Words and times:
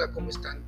Hola, 0.00 0.12
¿cómo 0.12 0.30
están? 0.30 0.64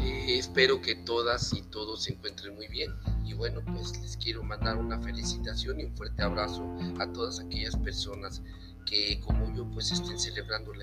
Eh, 0.00 0.38
espero 0.38 0.82
que 0.82 0.96
todas 0.96 1.52
y 1.52 1.62
todos 1.62 2.02
se 2.02 2.14
encuentren 2.14 2.56
muy 2.56 2.66
bien. 2.66 2.92
Y 3.24 3.32
bueno, 3.32 3.60
pues 3.64 3.96
les 4.00 4.16
quiero 4.16 4.42
mandar 4.42 4.76
una 4.76 5.00
felicitación 5.00 5.78
y 5.78 5.84
un 5.84 5.96
fuerte 5.96 6.20
abrazo 6.20 6.68
a 6.98 7.06
todas 7.12 7.38
aquellas 7.38 7.76
personas 7.76 8.42
que 8.84 9.20
como 9.20 9.54
yo 9.54 9.70
pues 9.70 9.92
estén 9.92 10.18
celebrando 10.18 10.74
la, 10.74 10.82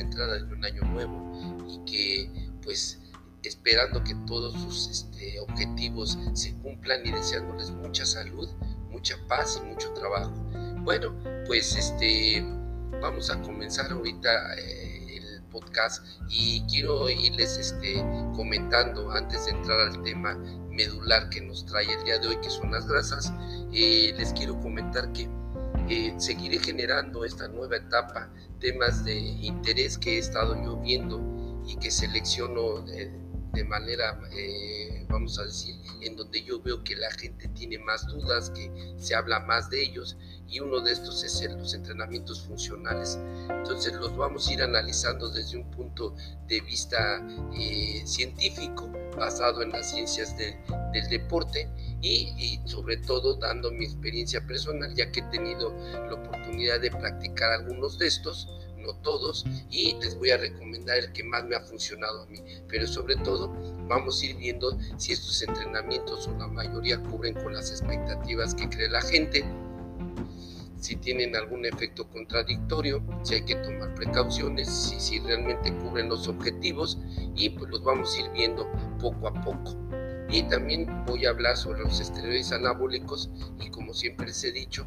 entrada 0.00 0.34
de 0.34 0.52
un 0.52 0.64
año 0.64 0.82
nuevo 0.82 1.64
y 1.68 1.78
que 1.88 2.50
pues 2.64 2.98
esperando 3.44 4.02
que 4.02 4.16
todos 4.26 4.60
sus 4.60 4.88
este, 4.88 5.38
objetivos 5.38 6.18
se 6.32 6.52
cumplan 6.56 7.06
y 7.06 7.12
deseándoles 7.12 7.70
mucha 7.70 8.04
salud, 8.04 8.48
mucha 8.90 9.16
paz 9.28 9.60
y 9.62 9.64
mucho 9.68 9.92
trabajo. 9.92 10.32
Bueno, 10.80 11.14
pues 11.46 11.76
este 11.76 12.44
vamos 13.00 13.30
a 13.30 13.40
comenzar 13.42 13.92
ahorita. 13.92 14.56
Eh, 14.58 14.91
podcast 15.52 16.04
y 16.28 16.62
quiero 16.62 17.08
irles 17.08 17.58
este, 17.58 17.94
comentando 18.34 19.10
antes 19.12 19.44
de 19.44 19.52
entrar 19.52 19.78
al 19.80 20.02
tema 20.02 20.34
medular 20.70 21.28
que 21.28 21.40
nos 21.42 21.66
trae 21.66 21.92
el 21.92 22.04
día 22.04 22.18
de 22.18 22.28
hoy, 22.28 22.36
que 22.42 22.50
son 22.50 22.72
las 22.72 22.88
grasas, 22.88 23.32
eh, 23.72 24.14
les 24.16 24.32
quiero 24.32 24.58
comentar 24.60 25.12
que 25.12 25.28
eh, 25.88 26.14
seguiré 26.16 26.58
generando 26.58 27.24
esta 27.24 27.48
nueva 27.48 27.76
etapa, 27.76 28.30
temas 28.60 29.04
de 29.04 29.18
interés 29.18 29.98
que 29.98 30.16
he 30.16 30.18
estado 30.18 30.54
yo 30.56 30.76
viendo 30.78 31.20
y 31.66 31.76
que 31.76 31.90
selecciono 31.90 32.80
de, 32.82 33.12
de 33.52 33.64
manera, 33.64 34.18
eh, 34.32 35.04
vamos 35.08 35.38
a 35.38 35.44
decir, 35.44 35.76
en 36.00 36.16
donde 36.16 36.42
yo 36.42 36.60
veo 36.60 36.82
que 36.82 36.96
la 36.96 37.10
gente 37.12 37.48
tiene 37.48 37.78
más 37.78 38.06
dudas, 38.06 38.50
que 38.50 38.70
se 38.96 39.14
habla 39.14 39.40
más 39.40 39.68
de 39.68 39.82
ellos 39.82 40.16
y 40.48 40.60
uno 40.60 40.80
de 40.80 40.92
estos 40.92 41.24
es 41.24 41.40
el, 41.42 41.56
los 41.56 41.74
entrenamientos 41.74 42.42
funcionales. 42.42 43.18
Entonces 43.48 43.94
los 43.94 44.16
vamos 44.16 44.48
a 44.48 44.52
ir 44.52 44.62
analizando 44.62 45.28
desde 45.28 45.56
un 45.56 45.70
punto 45.70 46.14
de 46.46 46.60
vista 46.60 47.26
eh, 47.58 48.02
científico, 48.04 48.90
basado 49.16 49.62
en 49.62 49.70
las 49.70 49.90
ciencias 49.90 50.36
del 50.36 51.08
deporte 51.08 51.68
y, 52.00 52.34
y, 52.36 52.60
sobre 52.68 52.96
todo 52.98 53.34
dando 53.36 53.70
mi 53.70 53.84
experiencia 53.84 54.46
personal, 54.46 54.94
ya 54.94 55.10
que 55.10 55.20
he 55.20 55.24
tenido 55.24 55.74
la 55.92 56.14
oportunidad 56.14 56.80
de 56.80 56.90
practicar 56.90 57.52
algunos 57.52 57.98
de 57.98 58.06
estos 58.08 58.48
no 58.82 58.94
todos, 58.96 59.44
y 59.70 59.94
les 60.00 60.16
voy 60.16 60.30
a 60.30 60.36
recomendar 60.36 60.98
el 60.98 61.12
que 61.12 61.24
más 61.24 61.44
me 61.44 61.56
ha 61.56 61.60
funcionado 61.60 62.22
a 62.22 62.26
mí. 62.26 62.38
Pero 62.68 62.86
sobre 62.86 63.16
todo 63.16 63.52
vamos 63.88 64.22
a 64.22 64.26
ir 64.26 64.36
viendo 64.36 64.76
si 64.96 65.12
estos 65.12 65.42
entrenamientos 65.42 66.28
o 66.28 66.36
la 66.38 66.48
mayoría 66.48 67.02
cubren 67.02 67.34
con 67.34 67.54
las 67.54 67.70
expectativas 67.70 68.54
que 68.54 68.68
cree 68.68 68.88
la 68.88 69.02
gente 69.02 69.44
si 70.82 70.96
tienen 70.96 71.36
algún 71.36 71.64
efecto 71.64 72.08
contradictorio, 72.08 73.04
si 73.22 73.34
hay 73.34 73.44
que 73.44 73.54
tomar 73.54 73.94
precauciones, 73.94 74.68
si, 74.68 74.98
si 74.98 75.20
realmente 75.20 75.72
cubren 75.76 76.08
los 76.08 76.26
objetivos 76.26 76.98
y 77.36 77.50
pues 77.50 77.70
los 77.70 77.84
vamos 77.84 78.16
a 78.16 78.20
ir 78.20 78.30
viendo 78.32 78.68
poco 78.98 79.28
a 79.28 79.32
poco. 79.32 79.76
Y 80.28 80.42
también 80.44 81.04
voy 81.06 81.24
a 81.24 81.30
hablar 81.30 81.56
sobre 81.56 81.82
los 81.82 82.00
esteroides 82.00 82.50
anabólicos 82.50 83.30
y 83.60 83.70
como 83.70 83.94
siempre 83.94 84.26
les 84.26 84.42
he 84.42 84.50
dicho, 84.50 84.84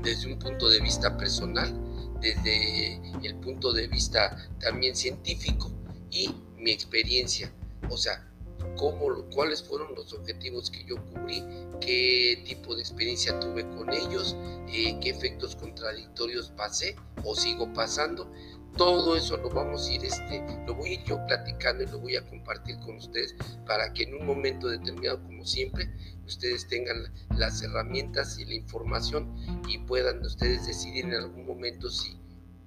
desde 0.00 0.32
un 0.32 0.38
punto 0.38 0.68
de 0.70 0.80
vista 0.80 1.16
personal, 1.16 1.74
desde 2.20 3.00
el 3.22 3.36
punto 3.36 3.72
de 3.72 3.86
vista 3.88 4.50
también 4.60 4.94
científico 4.96 5.70
y 6.10 6.30
mi 6.56 6.70
experiencia. 6.70 7.52
O 7.88 7.96
sea, 7.96 8.30
cómo, 8.76 9.24
cuáles 9.30 9.62
fueron 9.62 9.94
los 9.94 10.12
objetivos 10.12 10.70
que 10.70 10.84
yo 10.84 10.96
cubrí, 11.06 11.42
qué 11.80 12.42
tipo 12.46 12.74
de 12.74 12.82
experiencia 12.82 13.38
tuve 13.40 13.68
con 13.68 13.92
ellos, 13.92 14.36
eh, 14.68 14.98
qué 15.00 15.10
efectos 15.10 15.56
contradictorios 15.56 16.50
pasé 16.50 16.96
o 17.24 17.34
sigo 17.34 17.72
pasando. 17.72 18.30
Todo 18.76 19.16
eso 19.16 19.36
lo 19.36 19.50
vamos 19.50 19.88
a 19.88 19.92
ir, 19.92 20.04
este, 20.04 20.42
lo 20.66 20.74
voy 20.74 20.90
a 20.90 20.92
ir 20.94 21.04
yo 21.04 21.18
platicando 21.26 21.82
y 21.82 21.86
lo 21.86 21.98
voy 21.98 22.16
a 22.16 22.26
compartir 22.26 22.78
con 22.80 22.96
ustedes 22.96 23.34
para 23.66 23.92
que 23.92 24.04
en 24.04 24.14
un 24.14 24.26
momento 24.26 24.68
determinado, 24.68 25.22
como 25.22 25.44
siempre, 25.44 25.90
ustedes 26.26 26.66
tengan 26.68 27.12
las 27.36 27.62
herramientas 27.62 28.38
y 28.38 28.44
la 28.44 28.54
información 28.54 29.34
y 29.68 29.78
puedan 29.78 30.20
ustedes 30.24 30.66
decidir 30.66 31.06
en 31.06 31.14
algún 31.14 31.46
momento 31.46 31.90
si 31.90 32.16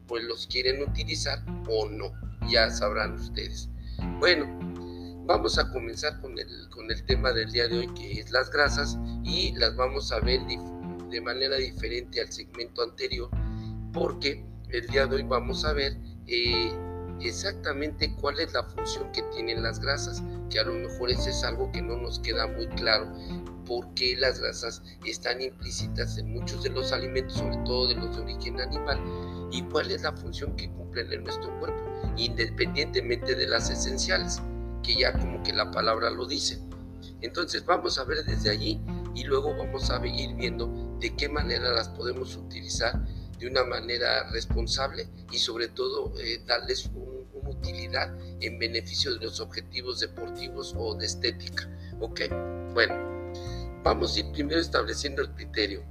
pues 0.07 0.23
los 0.25 0.47
quieren 0.47 0.81
utilizar 0.81 1.43
o 1.69 1.89
no. 1.89 2.11
Ya 2.49 2.69
sabrán 2.69 3.13
ustedes. 3.13 3.69
Bueno, 4.19 4.45
vamos 5.25 5.57
a 5.57 5.71
comenzar 5.71 6.19
con 6.19 6.37
el, 6.37 6.69
con 6.69 6.91
el 6.91 7.05
tema 7.05 7.31
del 7.31 7.51
día 7.51 7.67
de 7.67 7.79
hoy 7.79 7.93
que 7.93 8.19
es 8.19 8.31
las 8.31 8.51
grasas 8.51 8.97
y 9.23 9.53
las 9.53 9.75
vamos 9.75 10.11
a 10.11 10.19
ver 10.19 10.41
de 11.09 11.21
manera 11.21 11.55
diferente 11.55 12.19
al 12.19 12.31
segmento 12.31 12.83
anterior 12.83 13.29
porque 13.93 14.43
el 14.73 14.87
día 14.87 15.05
de 15.05 15.17
hoy 15.17 15.23
vamos 15.23 15.63
a 15.65 15.73
ver 15.73 15.95
eh, 16.25 16.71
exactamente 17.21 18.13
cuál 18.19 18.39
es 18.39 18.53
la 18.53 18.63
función 18.63 19.11
que 19.11 19.21
tienen 19.35 19.61
las 19.61 19.79
grasas, 19.79 20.23
que 20.49 20.59
a 20.59 20.63
lo 20.63 20.73
mejor 20.73 21.11
eso 21.11 21.29
es 21.29 21.43
algo 21.43 21.71
que 21.71 21.81
no 21.81 21.95
nos 21.95 22.19
queda 22.19 22.47
muy 22.47 22.67
claro 22.69 23.07
porque 23.67 24.15
las 24.17 24.39
grasas 24.39 24.81
están 25.05 25.41
implícitas 25.41 26.17
en 26.17 26.33
muchos 26.33 26.63
de 26.63 26.71
los 26.71 26.91
alimentos, 26.91 27.37
sobre 27.37 27.57
todo 27.65 27.87
de 27.87 27.95
los 27.95 28.15
de 28.15 28.23
origen 28.23 28.59
animal, 28.59 28.99
y 29.51 29.61
cuál 29.63 29.91
es 29.91 30.01
la 30.01 30.11
función 30.11 30.55
que 30.55 30.69
cumplen 30.71 31.13
en 31.13 31.23
nuestro 31.23 31.57
cuerpo, 31.59 31.81
independientemente 32.17 33.35
de 33.35 33.47
las 33.47 33.69
esenciales, 33.69 34.41
que 34.81 34.95
ya 34.95 35.13
como 35.13 35.41
que 35.43 35.53
la 35.53 35.71
palabra 35.71 36.09
lo 36.09 36.25
dice. 36.25 36.59
Entonces 37.21 37.63
vamos 37.65 37.99
a 37.99 38.03
ver 38.03 38.25
desde 38.25 38.49
allí 38.49 38.81
y 39.15 39.23
luego 39.23 39.55
vamos 39.55 39.89
a 39.91 40.05
ir 40.05 40.35
viendo 40.35 40.97
de 40.99 41.15
qué 41.15 41.29
manera 41.29 41.71
las 41.71 41.89
podemos 41.89 42.35
utilizar 42.35 43.05
de 43.43 43.49
una 43.49 43.63
manera 43.63 44.29
responsable 44.31 45.07
y 45.31 45.37
sobre 45.37 45.67
todo 45.67 46.13
eh, 46.19 46.41
darles 46.45 46.89
una 46.93 47.49
utilidad 47.49 48.15
en 48.41 48.57
beneficio 48.57 49.13
de 49.13 49.25
los 49.25 49.39
objetivos 49.39 49.99
deportivos 49.99 50.73
o 50.77 50.95
de 50.95 51.05
estética. 51.05 51.69
¿Ok? 51.99 52.21
Bueno, 52.73 53.13
Vamos 53.83 54.15
a 54.15 54.21
ir 54.21 54.31
primero 54.31 54.61
estableciendo 54.61 55.21
el 55.21 55.29
criterio. 55.31 55.83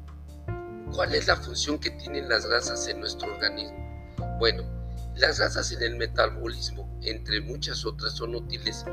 ¿Cuál 0.94 1.14
es 1.14 1.26
la 1.26 1.36
función 1.36 1.78
que 1.78 1.90
tienen 1.90 2.26
las 2.26 2.46
grasas 2.46 2.88
en 2.88 3.00
nuestro 3.00 3.30
organismo? 3.34 3.76
Bueno, 4.38 4.62
las 5.14 5.38
grasas 5.38 5.72
en 5.72 5.82
el 5.82 5.96
metabolismo, 5.96 6.98
entre 7.02 7.42
muchas 7.42 7.84
otras, 7.84 8.14
son 8.14 8.34
útiles 8.34 8.86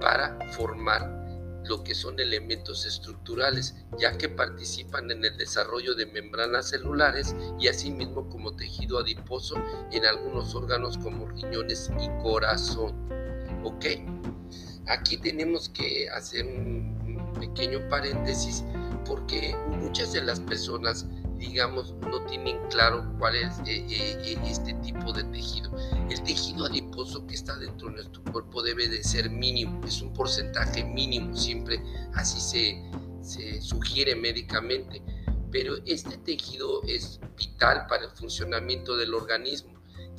para 0.00 0.36
formar 0.50 1.19
lo 1.64 1.82
que 1.84 1.94
son 1.94 2.18
elementos 2.20 2.86
estructurales, 2.86 3.74
ya 3.98 4.16
que 4.16 4.28
participan 4.28 5.10
en 5.10 5.24
el 5.24 5.36
desarrollo 5.36 5.94
de 5.94 6.06
membranas 6.06 6.70
celulares 6.70 7.34
y 7.58 7.68
asimismo 7.68 8.28
como 8.28 8.56
tejido 8.56 8.98
adiposo 8.98 9.56
en 9.92 10.04
algunos 10.04 10.54
órganos 10.54 10.98
como 10.98 11.26
riñones 11.28 11.90
y 12.00 12.08
corazón. 12.22 13.08
¿Ok? 13.64 13.86
Aquí 14.86 15.18
tenemos 15.18 15.68
que 15.68 16.08
hacer 16.10 16.46
un 16.46 17.32
pequeño 17.38 17.88
paréntesis 17.88 18.64
porque 19.04 19.56
muchas 19.68 20.12
de 20.12 20.22
las 20.22 20.40
personas 20.40 21.06
digamos, 21.40 21.94
no 22.02 22.22
tienen 22.26 22.58
claro 22.68 23.12
cuál 23.18 23.34
es 23.34 23.58
eh, 23.60 23.84
eh, 23.88 24.18
eh, 24.22 24.38
este 24.44 24.74
tipo 24.74 25.12
de 25.12 25.24
tejido. 25.24 25.72
El 26.10 26.22
tejido 26.22 26.66
adiposo 26.66 27.26
que 27.26 27.34
está 27.34 27.56
dentro 27.56 27.88
de 27.88 27.94
nuestro 27.94 28.22
cuerpo 28.30 28.62
debe 28.62 28.88
de 28.88 29.02
ser 29.02 29.30
mínimo, 29.30 29.80
es 29.86 30.02
un 30.02 30.12
porcentaje 30.12 30.84
mínimo, 30.84 31.34
siempre 31.34 31.82
así 32.14 32.40
se, 32.40 32.82
se 33.22 33.60
sugiere 33.62 34.14
médicamente, 34.14 35.02
pero 35.50 35.76
este 35.86 36.18
tejido 36.18 36.82
es 36.84 37.18
vital 37.36 37.86
para 37.88 38.04
el 38.04 38.10
funcionamiento 38.10 38.96
del 38.96 39.14
organismo 39.14 39.69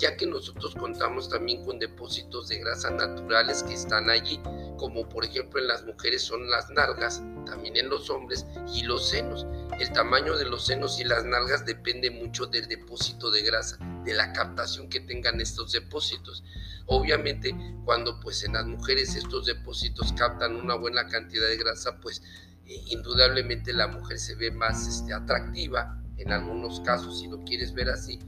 ya 0.02 0.18
que 0.18 0.26
nosotros 0.26 0.74
contamos 0.76 1.30
también 1.30 1.64
con 1.64 1.78
depósitos 1.78 2.48
de 2.48 2.58
grasa 2.58 2.90
naturales 2.90 3.62
que 3.62 3.76
están 3.76 4.10
allí, 4.10 4.42
como 4.78 5.08
por 5.08 5.24
ejemplo 5.24 5.62
en 5.62 5.68
las 5.68 5.86
mujeres 5.86 6.24
son 6.24 6.50
las 6.50 6.72
nalgas, 6.72 7.22
también 7.46 7.78
en 7.78 7.88
los 7.88 8.10
hombres 8.10 8.48
y 8.74 8.82
los 8.82 9.10
senos. 9.10 9.46
El 9.80 9.92
tamaño 9.94 10.36
de 10.38 10.46
los 10.46 10.66
senos 10.66 11.00
y 11.00 11.04
las 11.04 11.24
nalgas 11.24 11.66
depende 11.68 12.10
mucho 12.10 12.48
del 12.48 12.68
depósito 12.68 13.30
de 13.30 13.44
grasa, 13.44 13.78
de 14.04 14.16
la 14.16 14.34
captación 14.34 14.90
que 14.90 15.02
tengan 15.02 15.40
estos 15.40 15.72
depósitos. 15.72 16.44
Obviamente, 16.88 17.56
cuando 17.86 18.20
pues 18.20 18.44
en 18.44 18.54
las 18.54 18.66
mujeres 18.66 19.16
estos 19.16 19.46
depósitos 19.46 20.14
captan 20.14 20.56
una 20.56 20.76
buena 20.76 21.06
cantidad 21.06 21.48
de 21.48 21.58
grasa, 21.58 22.00
pues 22.02 22.24
eh, 22.66 22.84
indudablemente 22.88 23.72
la 23.72 23.88
mujer 23.88 24.18
se 24.18 24.34
ve 24.34 24.50
más 24.50 24.88
este, 24.88 25.14
atractiva 25.14 26.02
en 26.18 26.32
algunos 26.32 26.80
casos, 26.80 27.20
si 27.20 27.28
lo 27.28 27.44
quieres 27.44 27.74
ver 27.74 27.90
así, 27.90 28.20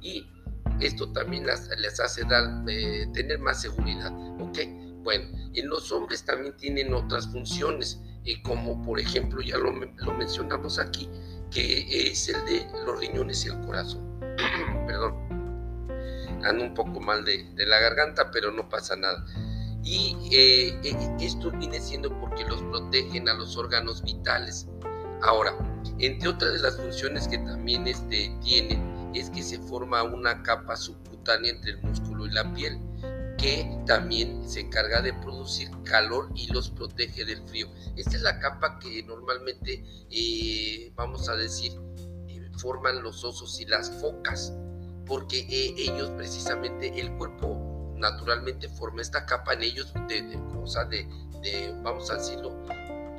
y 0.00 0.26
esto 0.80 1.12
también 1.12 1.46
les 1.46 2.00
hace 2.00 2.24
dar, 2.24 2.64
eh, 2.68 3.06
tener 3.12 3.38
más 3.38 3.62
seguridad. 3.62 4.12
¿Ok? 4.40 4.58
Bueno, 5.02 5.24
en 5.54 5.68
los 5.68 5.90
hombres 5.92 6.24
también 6.24 6.56
tienen 6.56 6.92
otras 6.92 7.26
funciones, 7.28 8.00
eh, 8.24 8.40
como 8.42 8.82
por 8.82 9.00
ejemplo, 9.00 9.40
ya 9.40 9.56
lo, 9.56 9.72
mencionamos 9.72 10.78
aquí, 10.78 11.08
que 11.50 12.10
es 12.10 12.28
el 12.28 12.44
de 12.44 12.66
los 12.84 13.00
riñones 13.00 13.44
y 13.44 13.48
el 13.48 13.60
corazón. 13.60 14.20
Perdón, 14.86 15.14
ando 16.44 16.64
un 16.64 16.74
poco 16.74 17.00
mal 17.00 17.24
de, 17.24 17.46
la 17.56 17.78
garganta, 17.80 18.30
pero 18.30 18.52
no 18.52 18.68
pasa 18.68 18.96
nada. 18.96 19.24
Y 19.82 20.16
eh, 20.32 20.78
esto 21.20 21.50
viene 21.52 21.80
siendo 21.80 22.10
porque 22.20 22.44
los 22.44 22.60
protegen 22.62 23.28
a 23.28 23.34
los 23.34 23.56
órganos 23.56 24.02
vitales. 24.02 24.68
Ahora, 25.22 25.54
entre 25.98 26.28
otras 26.28 26.52
de 26.52 26.58
las 26.60 26.76
funciones 26.76 27.28
que 27.28 27.38
también 27.38 27.86
este, 27.86 28.34
tienen, 28.42 28.89
es 29.14 29.30
que 29.30 29.42
se 29.42 29.58
forma 29.58 30.02
una 30.02 30.42
capa 30.42 30.76
subcutánea 30.76 31.50
entre 31.50 31.72
el 31.72 31.82
músculo 31.82 32.26
y 32.26 32.30
la 32.30 32.52
piel 32.54 32.78
que 33.40 33.66
también 33.86 34.46
se 34.48 34.60
encarga 34.60 35.00
de 35.00 35.14
producir 35.14 35.70
calor 35.84 36.28
y 36.34 36.52
los 36.52 36.70
protege 36.70 37.24
del 37.24 37.42
frío. 37.48 37.68
Esta 37.96 38.16
es 38.16 38.22
la 38.22 38.38
capa 38.38 38.78
que 38.78 39.02
normalmente, 39.02 39.82
eh, 40.10 40.92
vamos 40.94 41.28
a 41.28 41.36
decir, 41.36 41.72
eh, 42.28 42.50
forman 42.58 43.02
los 43.02 43.24
osos 43.24 43.58
y 43.60 43.64
las 43.64 43.90
focas, 43.98 44.52
porque 45.06 45.40
eh, 45.40 45.74
ellos 45.78 46.10
precisamente, 46.10 47.00
el 47.00 47.16
cuerpo 47.16 47.94
naturalmente 47.96 48.68
forma 48.68 49.00
esta 49.00 49.24
capa 49.24 49.54
en 49.54 49.62
ellos 49.62 49.92
de, 50.08 50.22
de, 50.22 50.36
de, 51.42 51.74
vamos 51.82 52.10
a 52.10 52.16
decirlo, 52.16 52.54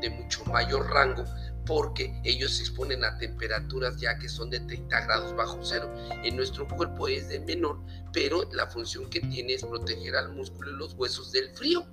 de 0.02 0.10
mucho 0.10 0.46
mayor 0.46 0.88
rango, 0.90 1.24
porque 1.66 2.20
ellos 2.24 2.56
se 2.56 2.64
exponen 2.64 3.04
a 3.04 3.18
temperaturas 3.18 3.98
ya 3.98 4.18
que 4.18 4.30
son 4.30 4.50
de 4.50 4.60
30 4.62 5.02
grados 5.02 5.36
bajo 5.36 5.60
cero. 5.62 5.92
En 6.24 6.36
nuestro 6.36 6.68
cuerpo 6.68 7.08
es 7.08 7.30
de 7.30 7.40
menor, 7.40 7.80
pero 8.14 8.50
la 8.52 8.68
función 8.68 9.10
que 9.10 9.22
tiene 9.22 9.54
es 9.54 9.64
proteger 9.64 10.16
al 10.16 10.34
músculo 10.34 10.72
y 10.72 10.76
los 10.76 10.94
huesos 10.96 11.32
del 11.32 11.50
frío. 11.56 11.86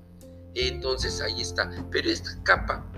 Entonces 0.54 1.20
ahí 1.20 1.40
está. 1.40 1.70
Pero 1.90 2.10
esta 2.10 2.42
capa 2.42 2.90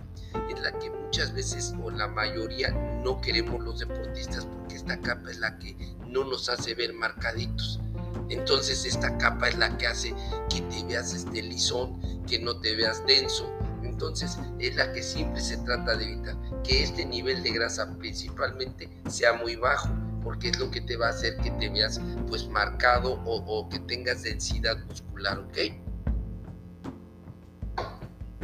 es 0.48 0.60
la 0.60 0.78
que 0.78 0.90
muchas 0.90 1.34
veces 1.34 1.74
o 1.82 1.90
la 1.90 2.06
mayoría 2.06 2.70
no 3.04 3.20
queremos 3.20 3.62
los 3.62 3.80
deportistas 3.80 4.46
porque 4.46 4.76
esta 4.76 5.00
capa 5.00 5.30
es 5.30 5.38
la 5.38 5.58
que 5.58 5.76
no 6.06 6.24
nos 6.24 6.48
hace 6.48 6.74
ver 6.74 6.92
marcaditos. 6.94 7.80
Entonces 8.28 8.84
esta 8.84 9.18
capa 9.18 9.48
es 9.48 9.58
la 9.58 9.76
que 9.76 9.88
hace 9.88 10.14
que 10.48 10.60
te 10.62 10.84
veas 10.84 11.12
este 11.12 11.42
lisón, 11.42 12.00
que 12.26 12.38
no 12.38 12.60
te 12.60 12.76
veas 12.76 13.04
denso, 13.06 13.52
entonces 13.82 14.38
es 14.58 14.76
la 14.76 14.92
que 14.92 15.02
siempre 15.02 15.40
se 15.40 15.56
trata 15.58 15.96
de 15.96 16.12
evitar, 16.12 16.36
que 16.62 16.82
este 16.82 17.04
nivel 17.04 17.42
de 17.42 17.52
grasa 17.52 17.96
principalmente 17.98 18.88
sea 19.08 19.32
muy 19.34 19.56
bajo, 19.56 19.88
porque 20.22 20.48
es 20.48 20.58
lo 20.58 20.70
que 20.70 20.80
te 20.80 20.96
va 20.96 21.06
a 21.06 21.10
hacer 21.10 21.36
que 21.38 21.50
te 21.52 21.68
veas 21.68 22.00
pues 22.28 22.48
marcado 22.48 23.20
o, 23.24 23.68
que 23.68 23.78
tengas 23.80 24.22
densidad 24.22 24.78
muscular, 24.86 25.38
¿ok? 25.38 25.58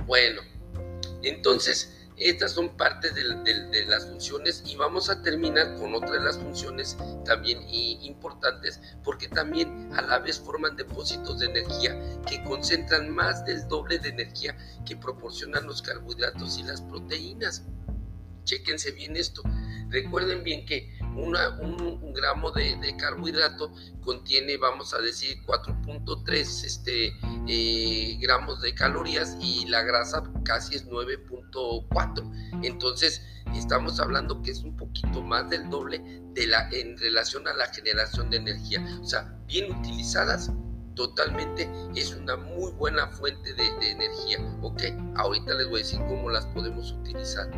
Bueno, 0.06 0.42
entonces 1.22 1.95
estas 2.16 2.52
son 2.52 2.76
parte 2.76 3.10
de, 3.10 3.84
las 3.86 4.06
funciones 4.06 4.62
y 4.66 4.76
vamos 4.76 5.10
a 5.10 5.20
terminar 5.22 5.76
con 5.76 5.94
otra 5.94 6.12
de 6.12 6.20
las 6.20 6.38
funciones 6.38 6.96
también 7.24 7.60
importantes 7.68 8.80
porque 9.04 9.28
también 9.28 9.90
a 9.94 10.02
la 10.02 10.18
vez 10.18 10.40
forman 10.40 10.76
depósitos 10.76 11.40
de 11.40 11.46
energía 11.46 11.94
que 12.26 12.42
concentran 12.44 13.10
más 13.10 13.44
del 13.44 13.68
doble 13.68 13.98
de 13.98 14.08
energía 14.08 14.56
que 14.86 14.96
proporcionan 14.96 15.66
los 15.66 15.82
carbohidratos 15.82 16.58
y 16.58 16.62
las 16.62 16.80
proteínas. 16.80 17.64
Chéquense 18.44 18.92
bien 18.92 19.16
esto. 19.16 19.42
Recuerden 19.88 20.42
bien 20.42 20.64
que 20.64 20.96
un, 21.16 22.12
gramo 22.12 22.50
de, 22.52 22.96
carbohidrato 22.96 23.72
contiene, 24.00 24.56
vamos 24.56 24.94
a 24.94 24.98
decir, 24.98 25.42
4.3 25.44 26.64
este, 26.64 27.12
eh, 27.48 28.16
gramos 28.20 28.60
de 28.60 28.74
calorías 28.74 29.36
y 29.40 29.66
la 29.66 29.82
grasa 29.82 30.22
casi 30.44 30.76
es 30.76 30.88
9.4. 30.88 32.62
Entonces, 32.62 33.22
estamos 33.54 34.00
hablando 34.00 34.42
que 34.42 34.50
es 34.50 34.62
un 34.62 34.76
poquito 34.76 35.22
más 35.22 35.48
del 35.50 35.68
doble 35.70 36.22
de 36.34 36.46
la, 36.46 36.68
en 36.70 36.96
relación 36.98 37.46
a 37.48 37.54
la 37.54 37.66
generación 37.66 38.30
de 38.30 38.38
energía. 38.38 38.84
O 39.00 39.04
sea, 39.04 39.38
bien 39.46 39.72
utilizadas, 39.72 40.50
totalmente 40.94 41.70
es 41.94 42.14
una 42.14 42.36
muy 42.36 42.72
buena 42.72 43.08
fuente 43.08 43.54
de, 43.54 43.90
energía. 43.90 44.38
Ok, 44.62 44.82
ahorita 45.16 45.54
les 45.54 45.68
voy 45.68 45.80
a 45.80 45.82
decir 45.82 46.00
cómo 46.08 46.30
las 46.30 46.46
podemos 46.46 46.92
utilizar 46.92 47.50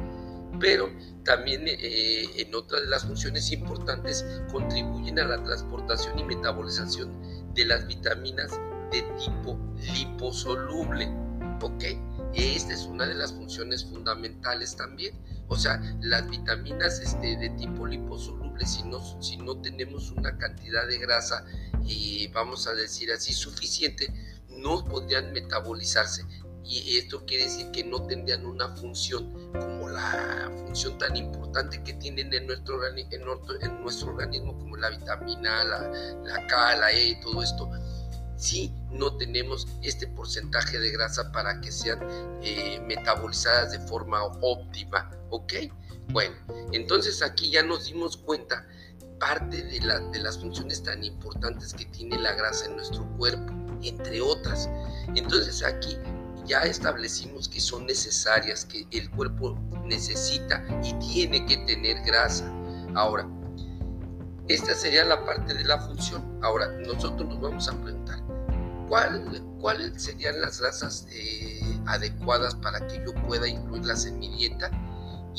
pero 0.60 0.90
también 1.24 1.62
eh, 1.68 2.24
en 2.36 2.52
otra 2.52 2.80
de 2.80 2.86
las 2.86 3.04
funciones 3.04 3.52
importantes 3.52 4.24
contribuyen 4.50 5.18
a 5.20 5.24
la 5.24 5.42
transportación 5.44 6.18
y 6.18 6.24
metabolización 6.24 7.12
de 7.54 7.64
las 7.64 7.86
vitaminas 7.86 8.50
de 8.90 9.02
tipo 9.18 9.58
liposoluble. 9.94 11.08
¿Ok? 11.62 11.84
Esta 12.34 12.74
es 12.74 12.82
una 12.82 13.06
de 13.06 13.14
las 13.14 13.32
funciones 13.32 13.84
fundamentales 13.84 14.76
también. 14.76 15.14
O 15.48 15.56
sea, 15.56 15.80
las 16.00 16.28
vitaminas 16.28 17.00
este, 17.00 17.36
de 17.36 17.48
tipo 17.50 17.86
liposoluble, 17.86 18.66
si 18.66 18.82
no, 18.82 19.00
si 19.22 19.38
no 19.38 19.60
tenemos 19.60 20.10
una 20.12 20.36
cantidad 20.36 20.86
de 20.86 20.98
grasa, 20.98 21.44
y 21.84 22.26
vamos 22.28 22.66
a 22.66 22.74
decir 22.74 23.10
así, 23.10 23.32
suficiente, 23.32 24.12
no 24.50 24.84
podrían 24.84 25.32
metabolizarse 25.32 26.24
y 26.68 26.98
esto 26.98 27.24
quiere 27.24 27.44
decir 27.44 27.70
que 27.70 27.82
no 27.82 28.02
tendrían 28.02 28.44
una 28.44 28.68
función 28.76 29.32
como 29.52 29.88
la 29.88 30.52
función 30.66 30.98
tan 30.98 31.16
importante 31.16 31.82
que 31.82 31.94
tienen 31.94 32.32
en 32.34 32.46
nuestro, 32.46 32.78
en 32.86 33.22
organismo 33.26 34.58
como 34.58 34.76
la 34.76 34.90
vitamina, 34.90 35.64
la, 35.64 35.80
la 36.24 36.46
K, 36.46 36.76
la 36.76 36.92
E, 36.92 37.18
todo 37.22 37.42
esto. 37.42 37.70
Si 38.38 38.72
no 38.92 39.16
tenemos 39.16 39.66
este 39.82 40.06
porcentaje 40.06 40.78
de 40.78 40.90
grasa 40.92 41.30
para 41.32 41.60
que 41.60 41.72
sean 41.72 41.98
eh, 42.42 42.80
metabolizadas 42.86 43.72
de 43.72 43.80
forma 43.80 44.22
óptima, 44.40 45.10
¿ok? 45.30 45.54
Bueno, 46.10 46.34
entonces 46.72 47.20
aquí 47.20 47.50
ya 47.50 47.62
nos 47.62 47.86
dimos 47.86 48.16
cuenta 48.16 48.66
parte 49.18 49.62
de, 49.62 49.80
la, 49.80 49.98
de 49.98 50.20
las 50.20 50.38
funciones 50.38 50.82
tan 50.82 51.02
importantes 51.04 51.74
que 51.74 51.84
tiene 51.86 52.16
la 52.18 52.32
grasa 52.34 52.66
en 52.66 52.76
nuestro 52.76 53.04
cuerpo, 53.16 53.52
entre 53.82 54.20
otras. 54.20 54.70
Entonces 55.14 55.62
aquí 55.62 55.98
ya 56.46 56.60
establecimos 56.60 57.48
que 57.48 57.60
son 57.60 57.86
necesarias, 57.86 58.64
que 58.64 58.86
el 58.92 59.10
cuerpo 59.10 59.58
necesita 59.84 60.64
y 60.82 60.94
tiene 60.94 61.44
que 61.44 61.58
tener 61.58 62.02
grasa. 62.04 62.50
Ahora, 62.94 63.28
esta 64.48 64.74
sería 64.74 65.04
la 65.04 65.24
parte 65.26 65.52
de 65.52 65.64
la 65.64 65.78
función. 65.78 66.40
Ahora, 66.42 66.68
nosotros 66.68 67.28
nos 67.28 67.40
vamos 67.40 67.68
a 67.68 67.72
preguntar, 67.82 68.22
¿cuáles 68.88 70.02
serían 70.02 70.40
las 70.40 70.60
grasas 70.60 71.06
eh, 71.10 71.60
adecuadas 71.86 72.54
para 72.56 72.86
que 72.86 73.02
yo 73.04 73.14
pueda 73.26 73.48
incluirlas 73.48 74.06
en 74.06 74.18
mi 74.18 74.28
dieta? 74.28 74.70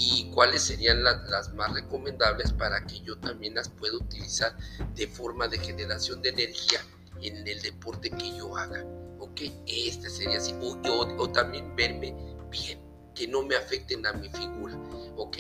y 0.02 0.32
cuáles 0.34 0.62
serían 0.62 1.04
las 1.04 1.54
más 1.56 1.74
recomendables 1.74 2.54
para 2.54 2.86
que 2.86 3.02
yo 3.02 3.18
también 3.18 3.56
las 3.56 3.68
pueda 3.68 3.98
utilizar 3.98 4.56
de 4.96 5.08
forma 5.08 5.50
de 5.50 5.60
generación 5.60 6.22
de 6.22 6.30
energía 6.30 6.80
en 7.22 7.46
el 7.46 7.62
deporte 7.62 8.10
que 8.10 8.38
yo 8.38 8.56
haga 8.56 8.82
ok, 9.20 9.42
este 9.68 10.10
sería 10.10 10.38
así, 10.38 10.56
o, 10.62 11.30
también 11.30 11.76
verme 11.76 12.16
bien, 12.50 12.80
que 13.14 13.28
no 13.28 13.44
me 13.44 13.56
afecten 13.56 14.06
a 14.06 14.14
mi 14.14 14.30
figura, 14.30 14.76
ok, 15.16 15.38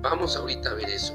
vamos 0.00 0.36
ahorita 0.36 0.70
a 0.70 0.74
ver 0.74 0.90
eso, 0.90 1.14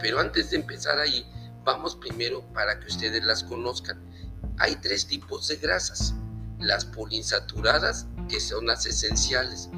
pero 0.00 0.20
antes 0.20 0.50
de 0.50 0.56
empezar 0.56 0.98
ahí, 0.98 1.26
vamos 1.64 1.96
primero 1.96 2.42
para 2.52 2.78
que 2.78 2.86
ustedes 2.86 3.24
las 3.24 3.44
conozcan. 3.44 4.11
Hay 4.58 4.76
tres 4.76 5.06
tipos 5.06 5.48
de 5.48 5.56
grasas, 5.56 6.14
las 6.58 6.84
poliinsaturadas, 6.84 8.06
que 8.28 8.40
son 8.40 8.66
las 8.66 8.86
esenciales, 8.86 9.68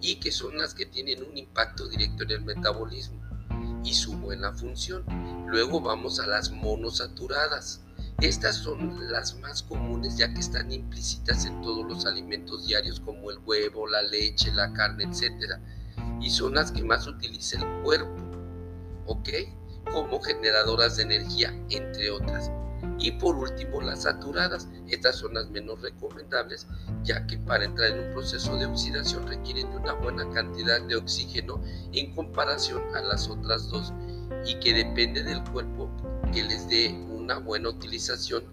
y 0.00 0.16
que 0.16 0.30
son 0.30 0.58
las 0.58 0.74
que 0.74 0.86
tienen 0.86 1.22
un 1.22 1.36
impacto 1.36 1.88
directo 1.88 2.24
en 2.24 2.30
el 2.32 2.42
metabolismo 2.42 3.20
y 3.84 3.94
su 3.94 4.12
buena 4.18 4.52
función. 4.52 5.04
Luego 5.46 5.80
vamos 5.80 6.20
a 6.20 6.26
las 6.26 6.50
monosaturadas, 6.50 7.80
estas 8.20 8.56
son 8.56 9.10
las 9.10 9.36
más 9.38 9.62
comunes 9.62 10.16
ya 10.16 10.32
que 10.32 10.40
están 10.40 10.70
implícitas 10.72 11.46
en 11.46 11.60
todos 11.62 11.86
los 11.86 12.06
alimentos 12.06 12.66
diarios 12.66 13.00
como 13.00 13.30
el 13.30 13.38
huevo, 13.38 13.86
la 13.86 14.02
leche, 14.02 14.52
la 14.52 14.72
carne, 14.72 15.04
etc. 15.04 15.58
Y 16.20 16.30
son 16.30 16.54
las 16.54 16.70
que 16.70 16.82
más 16.82 17.06
utiliza 17.06 17.58
el 17.58 17.82
cuerpo, 17.82 18.14
¿ok? 19.06 19.28
Como 19.92 20.20
generadoras 20.20 20.96
de 20.96 21.02
energía, 21.04 21.54
entre 21.70 22.10
otras. 22.10 22.50
Y 22.98 23.12
por 23.12 23.36
último, 23.36 23.80
las 23.80 24.02
saturadas. 24.02 24.68
Estas 24.88 25.16
son 25.16 25.34
las 25.34 25.50
menos 25.50 25.80
recomendables, 25.82 26.66
ya 27.02 27.26
que 27.26 27.38
para 27.38 27.64
entrar 27.64 27.90
en 27.90 28.06
un 28.06 28.12
proceso 28.12 28.56
de 28.56 28.66
oxidación 28.66 29.26
requieren 29.26 29.70
de 29.70 29.76
una 29.78 29.94
buena 29.94 30.28
cantidad 30.30 30.80
de 30.82 30.96
oxígeno 30.96 31.60
en 31.92 32.14
comparación 32.14 32.82
a 32.94 33.00
las 33.00 33.28
otras 33.28 33.68
dos 33.68 33.92
y 34.46 34.58
que 34.60 34.74
depende 34.74 35.22
del 35.22 35.42
cuerpo 35.50 35.90
que 36.32 36.42
les 36.42 36.68
dé 36.68 36.92
una 37.10 37.38
buena 37.38 37.70
utilización, 37.70 38.44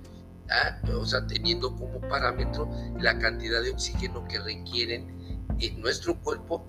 o 0.93 1.05
sea, 1.05 1.25
teniendo 1.27 1.75
como 1.75 1.99
parámetro 2.01 2.69
la 2.99 3.17
cantidad 3.19 3.61
de 3.61 3.71
oxígeno 3.71 4.27
que 4.27 4.39
requieren 4.39 5.45
en 5.59 5.81
nuestro 5.81 6.19
cuerpo 6.21 6.65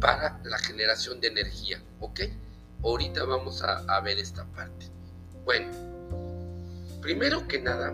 para 0.00 0.40
la 0.44 0.58
generación 0.58 1.20
de 1.20 1.28
energía, 1.28 1.82
¿ok? 2.00 2.20
Ahorita 2.82 3.24
vamos 3.24 3.62
a, 3.62 4.00
ver 4.00 4.18
esta 4.18 4.44
parte. 4.46 4.86
Bueno, 5.44 5.68
primero 7.02 7.46
que 7.46 7.60
nada, 7.60 7.92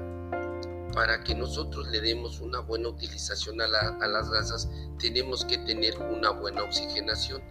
para 0.95 1.25
que 1.25 1.35
nosotros 1.35 1.89
le 1.89 2.01
demos 2.01 2.41
una 2.41 2.61
buena 2.61 2.91
utilización 2.91 3.61
a, 3.61 3.65
a, 3.65 4.07
las 4.07 4.31
grasas, 4.31 4.69
tenemos 4.99 5.45
que 5.45 5.59
tener 5.59 5.99
una 5.99 6.31
buena 6.31 6.63
oxigenación. 6.63 7.43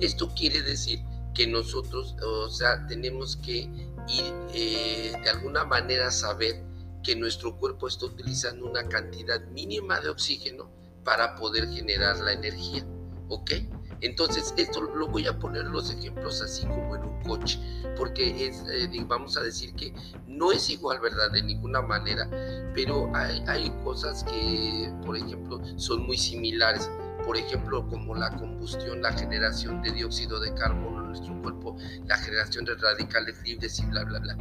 Esto 0.00 0.32
quiere 0.34 0.60
decir 0.62 1.00
que 1.32 1.46
nosotros, 1.46 2.16
o 2.22 2.50
sea, 2.50 2.86
tenemos 2.86 3.36
que 3.36 3.70
y 4.08 4.22
eh, 4.54 5.12
de 5.22 5.30
alguna 5.30 5.64
manera 5.64 6.10
saber 6.10 6.62
que 7.02 7.16
nuestro 7.16 7.56
cuerpo 7.56 7.88
está 7.88 8.06
utilizando 8.06 8.66
una 8.66 8.88
cantidad 8.88 9.40
mínima 9.48 10.00
de 10.00 10.10
oxígeno 10.10 10.70
para 11.04 11.34
poder 11.36 11.68
generar 11.68 12.18
la 12.18 12.32
energía. 12.32 12.84
¿Ok? 13.28 13.52
Entonces, 14.00 14.52
esto 14.56 14.80
lo 14.82 15.08
voy 15.08 15.26
a 15.26 15.38
poner 15.38 15.64
los 15.64 15.90
ejemplos 15.90 16.42
así 16.42 16.66
como 16.66 16.96
en 16.96 17.02
un 17.04 17.22
coche, 17.22 17.58
porque 17.96 18.46
es, 18.46 18.64
eh, 18.70 18.88
vamos 19.06 19.36
a 19.36 19.42
decir 19.42 19.74
que 19.74 19.94
no 20.26 20.52
es 20.52 20.68
igual, 20.68 21.00
¿verdad? 21.00 21.30
De 21.32 21.42
ninguna 21.42 21.80
manera, 21.80 22.28
pero 22.74 23.10
hay, 23.14 23.42
hay 23.46 23.70
cosas 23.82 24.24
que, 24.24 24.92
por 25.04 25.16
ejemplo, 25.16 25.60
son 25.76 26.06
muy 26.06 26.18
similares. 26.18 26.90
Por 27.24 27.36
ejemplo, 27.36 27.88
como 27.88 28.14
la 28.14 28.30
combustión, 28.36 29.02
la 29.02 29.12
generación 29.12 29.82
de 29.82 29.90
dióxido 29.90 30.38
de 30.38 30.54
carbono 30.54 31.00
en 31.00 31.08
nuestro 31.08 31.42
cuerpo, 31.42 31.76
la 32.06 32.16
generación 32.18 32.64
de 32.64 32.76
radicales 32.76 33.42
libres 33.42 33.80
y 33.80 33.86
bla, 33.86 34.04
bla, 34.04 34.20
bla. 34.20 34.36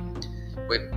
Bueno, 0.67 0.95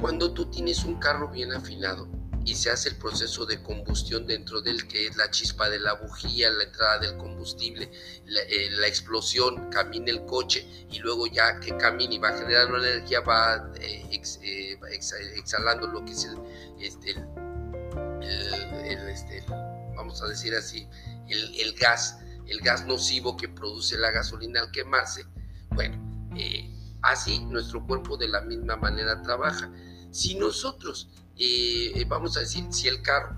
cuando 0.00 0.32
tú 0.32 0.46
tienes 0.46 0.84
un 0.84 0.96
carro 0.96 1.28
bien 1.28 1.52
afinado, 1.52 2.08
y 2.44 2.54
se 2.54 2.70
hace 2.70 2.90
el 2.90 2.96
proceso 2.96 3.46
de 3.46 3.62
combustión 3.62 4.26
dentro 4.26 4.60
del 4.60 4.86
que 4.86 5.06
es 5.06 5.16
la 5.16 5.30
chispa 5.30 5.68
de 5.70 5.78
la 5.78 5.94
bujía, 5.94 6.50
la 6.50 6.64
entrada 6.64 6.98
del 6.98 7.16
combustible, 7.16 7.90
la, 8.26 8.40
eh, 8.42 8.86
explosión, 8.86 9.70
camina 9.70 10.10
el 10.10 10.24
coche 10.26 10.66
y 10.90 10.98
luego 10.98 11.26
ya 11.26 11.58
que 11.58 11.76
camina 11.76 12.14
y 12.14 12.18
va 12.18 12.36
generando 12.36 12.76
energía 12.76 13.20
va 13.20 13.72
eh, 13.80 14.20
eh, 14.42 14.78
exhalando 15.36 15.86
lo 15.86 16.04
que 16.04 16.12
es 16.12 16.24
el, 16.24 16.38
este, 16.80 17.14
este 19.10 19.44
vamos 19.96 20.20
a 20.22 20.28
decir 20.28 20.54
así, 20.54 20.86
el, 21.28 21.74
gas, 21.74 22.18
el 22.46 22.60
gas 22.60 22.84
nocivo 22.86 23.36
que 23.36 23.48
produce 23.48 23.96
la 23.96 24.10
gasolina 24.10 24.60
al 24.60 24.70
quemarse. 24.70 25.24
Bueno, 25.70 26.28
así 27.00 27.40
nuestro 27.46 27.86
cuerpo 27.86 28.16
de 28.18 28.28
la 28.28 28.42
misma 28.42 28.76
manera 28.76 29.22
trabaja. 29.22 29.72
Si 30.10 30.34
nosotros 30.34 31.08
eh, 31.38 32.04
vamos 32.08 32.36
a 32.36 32.40
decir, 32.40 32.66
si 32.70 32.88
el 32.88 33.02
carro 33.02 33.36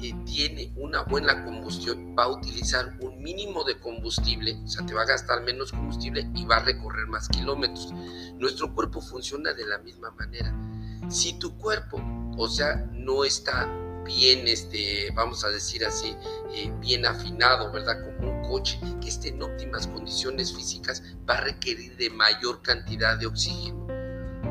eh, 0.00 0.14
tiene 0.26 0.72
una 0.76 1.02
buena 1.02 1.44
combustión, 1.44 2.14
va 2.18 2.24
a 2.24 2.28
utilizar 2.28 2.96
un 3.00 3.22
mínimo 3.22 3.64
de 3.64 3.78
combustible, 3.78 4.60
o 4.62 4.68
sea, 4.68 4.84
te 4.84 4.92
va 4.92 5.02
a 5.02 5.06
gastar 5.06 5.42
menos 5.42 5.72
combustible 5.72 6.28
y 6.34 6.44
va 6.44 6.56
a 6.56 6.64
recorrer 6.64 7.06
más 7.06 7.28
kilómetros. 7.28 7.92
Nuestro 8.38 8.74
cuerpo 8.74 9.00
funciona 9.00 9.52
de 9.54 9.66
la 9.66 9.78
misma 9.78 10.10
manera. 10.10 10.54
Si 11.08 11.38
tu 11.38 11.56
cuerpo, 11.56 12.02
o 12.36 12.48
sea, 12.48 12.76
no 12.92 13.24
está 13.24 13.66
bien, 14.04 14.46
este, 14.46 15.10
vamos 15.14 15.44
a 15.44 15.48
decir 15.48 15.84
así, 15.84 16.14
eh, 16.54 16.70
bien 16.80 17.06
afinado, 17.06 17.72
¿verdad? 17.72 17.96
Como 18.04 18.30
un 18.30 18.48
coche 18.48 18.78
que 19.00 19.08
esté 19.08 19.28
en 19.28 19.42
óptimas 19.42 19.86
condiciones 19.86 20.54
físicas, 20.54 21.02
va 21.28 21.34
a 21.34 21.40
requerir 21.40 21.96
de 21.96 22.10
mayor 22.10 22.60
cantidad 22.62 23.18
de 23.18 23.26
oxígeno. 23.26 23.86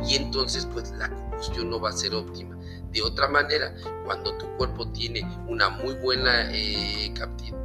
Y 0.07 0.15
entonces, 0.15 0.67
pues 0.73 0.91
la 0.91 1.09
combustión 1.09 1.69
no 1.69 1.79
va 1.79 1.89
a 1.89 1.93
ser 1.93 2.15
óptima. 2.15 2.57
De 2.93 3.01
otra 3.01 3.27
manera, 3.27 3.73
cuando 4.05 4.37
tu 4.37 4.45
cuerpo 4.55 4.91
tiene 4.91 5.23
una 5.47 5.69
muy 5.69 5.95
buena 5.95 6.51
eh, 6.53 7.11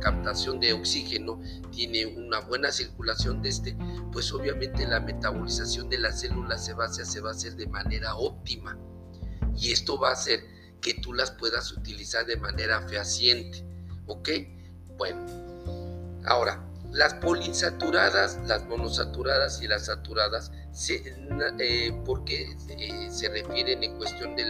captación 0.01 0.59
de 0.59 0.73
oxígeno, 0.73 1.39
tiene 1.71 2.07
una 2.07 2.41
buena 2.41 2.73
circulación 2.73 3.43
de 3.43 3.51
este, 3.51 3.77
pues 4.11 4.33
obviamente 4.33 4.87
la 4.87 5.01
metabolización 5.01 5.91
de 5.91 5.99
las 5.99 6.21
células 6.21 6.65
se 6.65 6.73
va 6.73 6.85
a 6.85 6.89
hacer, 6.89 7.05
se 7.05 7.21
va 7.21 7.29
a 7.29 7.33
hacer 7.33 7.57
de 7.57 7.67
manera 7.67 8.15
óptima. 8.15 8.79
Y 9.55 9.73
esto 9.73 9.99
va 9.99 10.11
a 10.11 10.13
hacer 10.13 10.41
que 10.81 10.95
tú 10.95 11.13
las 11.13 11.31
puedas 11.33 11.73
utilizar 11.73 12.25
de 12.25 12.37
manera 12.37 12.81
fehaciente. 12.89 13.65
¿Ok? 14.07 14.31
Bueno, 14.97 15.27
ahora, 16.25 16.65
las 16.91 17.15
poliinsaturadas, 17.15 18.39
las 18.47 18.65
monosaturadas 18.67 19.61
y 19.61 19.69
las 19.69 19.87
saturadas, 19.87 20.53
eh, 21.59 21.93
¿por 22.05 22.25
qué 22.25 22.57
eh, 22.69 23.09
se 23.11 23.29
refieren 23.29 23.83
en 23.83 23.97
cuestión 23.97 24.37
de 24.37 24.45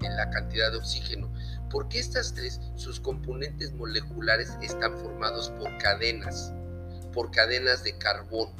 la 0.00 0.30
cantidad 0.30 0.70
de 0.70 0.78
oxígeno? 0.78 1.32
Porque 1.70 1.98
estas 1.98 2.34
tres, 2.34 2.60
sus 2.76 2.98
componentes 3.00 3.72
moleculares 3.72 4.56
están 4.62 4.98
formados 4.98 5.50
por 5.50 5.76
cadenas, 5.78 6.52
por 7.12 7.30
cadenas 7.30 7.84
de 7.84 7.96
carbono. 7.98 8.54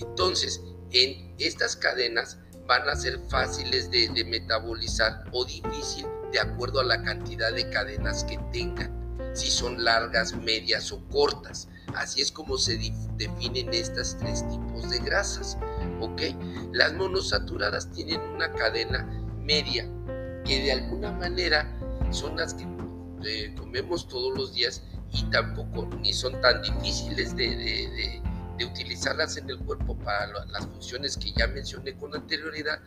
Entonces, 0.00 0.60
en 0.92 1.34
estas 1.38 1.76
cadenas 1.76 2.38
van 2.66 2.88
a 2.88 2.96
ser 2.96 3.18
fáciles 3.28 3.90
de, 3.90 4.08
de 4.08 4.24
metabolizar 4.24 5.24
o 5.32 5.44
difícil 5.44 6.06
de 6.32 6.40
acuerdo 6.40 6.80
a 6.80 6.84
la 6.84 7.02
cantidad 7.02 7.52
de 7.52 7.68
cadenas 7.70 8.24
que 8.24 8.38
tengan, 8.52 8.90
si 9.34 9.50
son 9.50 9.84
largas, 9.84 10.34
medias 10.34 10.92
o 10.92 11.06
cortas. 11.08 11.68
Así 11.94 12.22
es 12.22 12.32
como 12.32 12.56
se 12.58 12.78
definen 13.16 13.72
estas 13.72 14.16
tres 14.18 14.46
tipos 14.48 14.90
de 14.90 14.98
grasas. 15.00 15.58
¿ok? 16.00 16.22
Las 16.72 16.92
monosaturadas 16.94 17.90
tienen 17.92 18.20
una 18.20 18.52
cadena 18.52 19.04
media 19.38 19.88
que 20.44 20.62
de 20.62 20.72
alguna 20.72 21.12
manera 21.12 21.70
son 22.10 22.36
las 22.36 22.54
que 22.54 22.66
eh, 23.24 23.54
comemos 23.56 24.08
todos 24.08 24.36
los 24.36 24.54
días 24.54 24.82
y 25.12 25.22
tampoco 25.30 25.88
ni 26.00 26.12
son 26.12 26.40
tan 26.40 26.62
difíciles 26.62 27.36
de, 27.36 28.20
utilizarlas 28.64 29.36
en 29.36 29.50
el 29.50 29.58
cuerpo 29.58 29.98
para 29.98 30.28
las 30.28 30.64
funciones 30.66 31.16
que 31.16 31.32
ya 31.32 31.48
mencioné 31.48 31.96
con 31.96 32.14
anterioridad, 32.14 32.78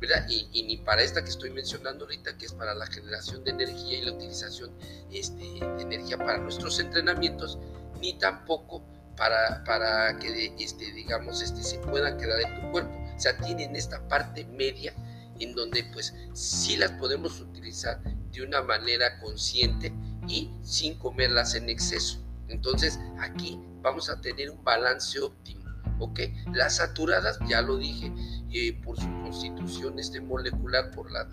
¿verdad? 0.00 0.26
Y, 0.28 0.64
ni 0.64 0.78
para 0.78 1.00
esta 1.00 1.22
que 1.22 1.30
estoy 1.30 1.50
mencionando 1.50 2.06
ahorita, 2.06 2.36
que 2.36 2.46
es 2.46 2.52
para 2.52 2.74
la 2.74 2.88
generación 2.88 3.44
de 3.44 3.52
energía 3.52 3.98
y 3.98 4.04
la 4.04 4.12
utilización 4.14 4.72
este, 5.12 5.44
de 5.44 5.82
energía 5.82 6.18
para 6.18 6.38
nuestros 6.38 6.80
entrenamientos, 6.80 7.56
ni 8.00 8.14
tampoco 8.14 8.82
para, 9.16 9.64
para 9.64 10.18
que 10.18 10.54
este, 10.58 10.92
digamos, 10.92 11.42
este, 11.42 11.62
se 11.62 11.78
pueda 11.78 12.16
quedar 12.16 12.40
en 12.40 12.60
tu 12.60 12.70
cuerpo. 12.70 12.92
O 13.16 13.20
sea, 13.20 13.36
tienen 13.38 13.74
esta 13.74 14.06
parte 14.08 14.44
media 14.44 14.94
en 15.40 15.54
donde 15.54 15.84
pues 15.92 16.14
sí 16.32 16.76
las 16.76 16.92
podemos 16.92 17.40
utilizar 17.40 18.02
de 18.32 18.42
una 18.42 18.62
manera 18.62 19.18
consciente 19.20 19.92
y 20.28 20.50
sin 20.62 20.98
comerlas 20.98 21.54
en 21.54 21.68
exceso. 21.70 22.22
Entonces 22.48 22.98
aquí 23.18 23.60
vamos 23.82 24.10
a 24.10 24.20
tener 24.20 24.50
un 24.50 24.62
balance 24.62 25.18
óptimo. 25.20 25.64
¿ok? 25.98 26.20
Las 26.52 26.76
saturadas, 26.76 27.38
ya 27.48 27.62
lo 27.62 27.78
dije, 27.78 28.12
eh, 28.52 28.78
por 28.84 28.96
su 28.98 29.06
constitución 29.22 29.98
este 29.98 30.20
molecular, 30.20 30.90
por 30.90 31.10
la, 31.10 31.26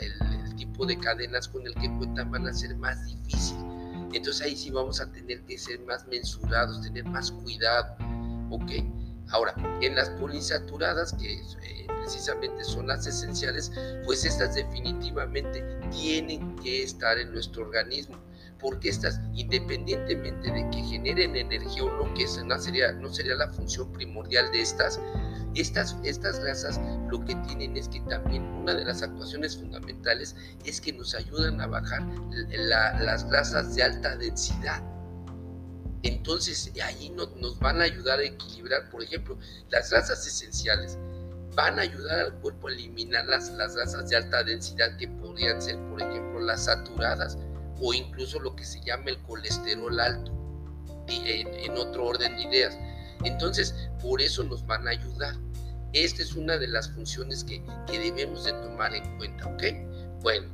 el, 0.00 0.56
tipo 0.56 0.86
de 0.86 0.98
cadenas 0.98 1.46
con 1.46 1.64
el 1.66 1.74
que 1.74 1.88
cuentan, 1.98 2.30
van 2.32 2.48
a 2.48 2.52
ser 2.52 2.74
más 2.76 3.04
difíciles 3.06 3.67
entonces 4.12 4.42
ahí 4.42 4.56
sí 4.56 4.70
vamos 4.70 5.00
a 5.00 5.10
tener 5.10 5.42
que 5.42 5.58
ser 5.58 5.80
más 5.80 6.06
mensurados, 6.06 6.82
tener 6.82 7.04
más 7.04 7.30
cuidado, 7.30 7.96
¿ok? 8.50 8.72
Ahora, 9.30 9.54
en 9.82 9.94
las 9.94 10.08
polinsaturadas, 10.10 11.12
que 11.12 11.34
eh, 11.34 11.86
precisamente 12.00 12.64
son 12.64 12.86
las 12.86 13.06
esenciales, 13.06 13.70
pues 14.06 14.24
estas 14.24 14.54
definitivamente 14.54 15.62
tienen 15.90 16.56
que 16.56 16.82
estar 16.82 17.18
en 17.18 17.32
nuestro 17.32 17.64
organismo, 17.64 18.16
porque 18.58 18.88
estas, 18.88 19.20
independientemente 19.34 20.50
de 20.50 20.68
que 20.70 20.82
generen 20.82 21.36
energía 21.36 21.84
o 21.84 21.90
no, 22.04 22.14
que 22.14 22.24
esa 22.24 22.42
no 22.42 22.58
sería, 22.58 22.92
no 22.92 23.12
sería 23.12 23.34
la 23.34 23.48
función 23.50 23.92
primordial 23.92 24.50
de 24.50 24.62
estas, 24.62 24.98
estas, 25.54 25.96
estas 26.04 26.40
grasas 26.40 26.80
lo 27.10 27.24
que 27.24 27.34
tienen 27.46 27.76
es 27.76 27.88
que 27.88 28.00
también 28.00 28.42
una 28.44 28.74
de 28.74 28.84
las 28.84 29.02
actuaciones 29.02 29.56
fundamentales 29.56 30.36
es 30.64 30.80
que 30.80 30.92
nos 30.92 31.14
ayudan 31.14 31.60
a 31.60 31.66
bajar 31.66 32.02
las 32.50 33.24
grasas 33.28 33.74
de 33.74 33.82
alta 33.82 34.16
densidad. 34.16 34.82
Entonces 36.02 36.72
ahí 36.82 37.10
nos 37.10 37.58
van 37.58 37.80
a 37.80 37.84
ayudar 37.84 38.20
a 38.20 38.24
equilibrar, 38.24 38.88
por 38.90 39.02
ejemplo, 39.02 39.36
las 39.70 39.90
grasas 39.90 40.26
esenciales 40.26 40.96
van 41.54 41.78
a 41.78 41.82
ayudar 41.82 42.20
al 42.20 42.34
cuerpo 42.34 42.68
a 42.68 42.72
eliminar 42.72 43.26
las, 43.26 43.50
las 43.50 43.74
grasas 43.74 44.08
de 44.08 44.16
alta 44.16 44.44
densidad 44.44 44.96
que 44.96 45.08
podrían 45.08 45.60
ser, 45.60 45.76
por 45.88 46.00
ejemplo, 46.00 46.40
las 46.40 46.66
saturadas 46.66 47.36
o 47.80 47.92
incluso 47.94 48.38
lo 48.38 48.54
que 48.54 48.64
se 48.64 48.80
llama 48.80 49.04
el 49.06 49.18
colesterol 49.22 49.98
alto, 49.98 50.32
en 51.08 51.76
otro 51.76 52.06
orden 52.06 52.36
de 52.36 52.42
ideas. 52.42 52.78
Entonces, 53.24 53.74
por 54.00 54.20
eso 54.20 54.44
nos 54.44 54.64
van 54.66 54.86
a 54.86 54.90
ayudar. 54.90 55.34
Esta 55.92 56.22
es 56.22 56.34
una 56.34 56.58
de 56.58 56.68
las 56.68 56.90
funciones 56.90 57.44
que, 57.44 57.62
debemos 57.90 58.44
de 58.44 58.52
tomar 58.52 58.94
en 58.94 59.16
cuenta, 59.16 59.46
¿ok? 59.46 59.62
Bueno, 60.22 60.48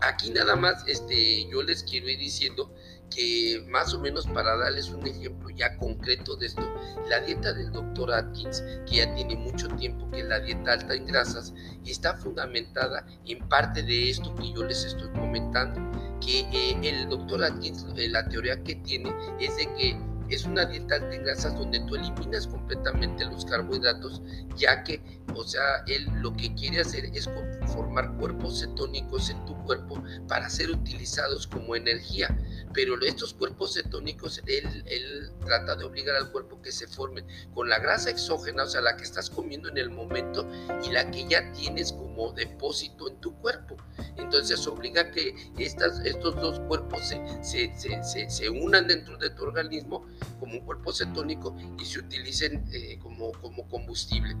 aquí 0.00 0.30
nada 0.30 0.54
más 0.54 0.84
este, 0.86 1.48
yo 1.50 1.62
les 1.62 1.82
quiero 1.82 2.08
ir 2.08 2.18
diciendo 2.18 2.72
que 3.10 3.64
más 3.68 3.94
o 3.94 4.00
menos 4.00 4.26
para 4.26 4.56
darles 4.56 4.88
un 4.88 5.06
ejemplo 5.06 5.50
ya 5.50 5.76
concreto 5.76 6.36
de 6.36 6.46
esto, 6.46 6.62
la 7.08 7.20
dieta 7.20 7.52
del 7.52 7.72
doctor 7.72 8.12
Atkins, 8.12 8.62
que 8.88 8.96
ya 8.96 9.14
tiene 9.14 9.36
mucho 9.36 9.68
tiempo 9.68 10.10
que 10.10 10.20
es 10.20 10.26
la 10.26 10.40
dieta 10.40 10.72
alta 10.72 10.94
en 10.94 11.06
grasas, 11.06 11.52
está 11.84 12.14
fundamentada 12.16 13.06
en 13.26 13.38
parte 13.48 13.82
de 13.82 14.10
esto 14.10 14.34
que 14.34 14.52
yo 14.52 14.64
les 14.64 14.84
estoy 14.84 15.08
comentando, 15.10 15.80
que 16.20 16.40
eh, 16.52 16.78
el 16.82 17.08
doctor 17.08 17.44
Atkins, 17.44 17.86
eh, 17.96 18.08
la 18.08 18.28
teoría 18.28 18.62
que 18.62 18.76
tiene 18.76 19.14
es 19.40 19.56
de 19.56 19.66
que 19.74 20.15
es 20.28 20.44
una 20.44 20.64
dieta 20.64 20.96
en 20.96 21.22
grasas 21.24 21.56
donde 21.56 21.80
tú 21.80 21.96
eliminas 21.96 22.46
completamente 22.46 23.24
los 23.24 23.44
carbohidratos, 23.44 24.22
ya 24.56 24.82
que, 24.82 25.00
o 25.34 25.44
sea, 25.44 25.84
él 25.86 26.06
lo 26.20 26.32
que 26.32 26.54
quiere 26.54 26.80
hacer 26.80 27.04
es 27.06 27.28
formar 27.66 28.16
cuerpos 28.16 28.60
cetónicos 28.60 29.30
en 29.30 29.44
tu 29.44 29.56
cuerpo 29.64 30.02
para 30.28 30.48
ser 30.50 30.70
utilizados 30.70 31.46
como 31.46 31.76
energía. 31.76 32.36
Pero 32.72 33.00
estos 33.02 33.32
cuerpos 33.34 33.74
cetónicos, 33.74 34.42
él, 34.46 34.84
él 34.86 35.32
trata 35.44 35.76
de 35.76 35.84
obligar 35.84 36.16
al 36.16 36.30
cuerpo 36.30 36.60
que 36.60 36.72
se 36.72 36.86
formen 36.86 37.26
con 37.54 37.68
la 37.68 37.78
grasa 37.78 38.10
exógena, 38.10 38.64
o 38.64 38.66
sea, 38.66 38.80
la 38.80 38.96
que 38.96 39.04
estás 39.04 39.30
comiendo 39.30 39.68
en 39.68 39.78
el 39.78 39.90
momento 39.90 40.46
y 40.84 40.90
la 40.90 41.10
que 41.10 41.26
ya 41.26 41.52
tienes 41.52 41.92
como 41.92 42.32
depósito 42.32 43.08
en 43.08 43.20
tu 43.20 43.34
cuerpo. 43.36 43.76
Entonces 44.16 44.66
obliga 44.66 45.10
que 45.10 45.34
estas, 45.58 46.00
estos 46.04 46.34
dos 46.36 46.60
cuerpos 46.60 47.00
se, 47.42 47.72
se, 47.74 48.30
se, 48.30 48.50
unan 48.50 48.86
dentro 48.86 49.16
de 49.18 49.30
tu 49.30 49.44
organismo 49.44 50.06
como 50.40 50.54
un 50.54 50.60
cuerpo 50.60 50.92
cetónico 50.92 51.56
y 51.78 51.84
se 51.84 52.00
utilicen 52.00 52.64
eh, 52.72 52.98
como, 53.02 53.32
como 53.32 53.68
combustible. 53.68 54.36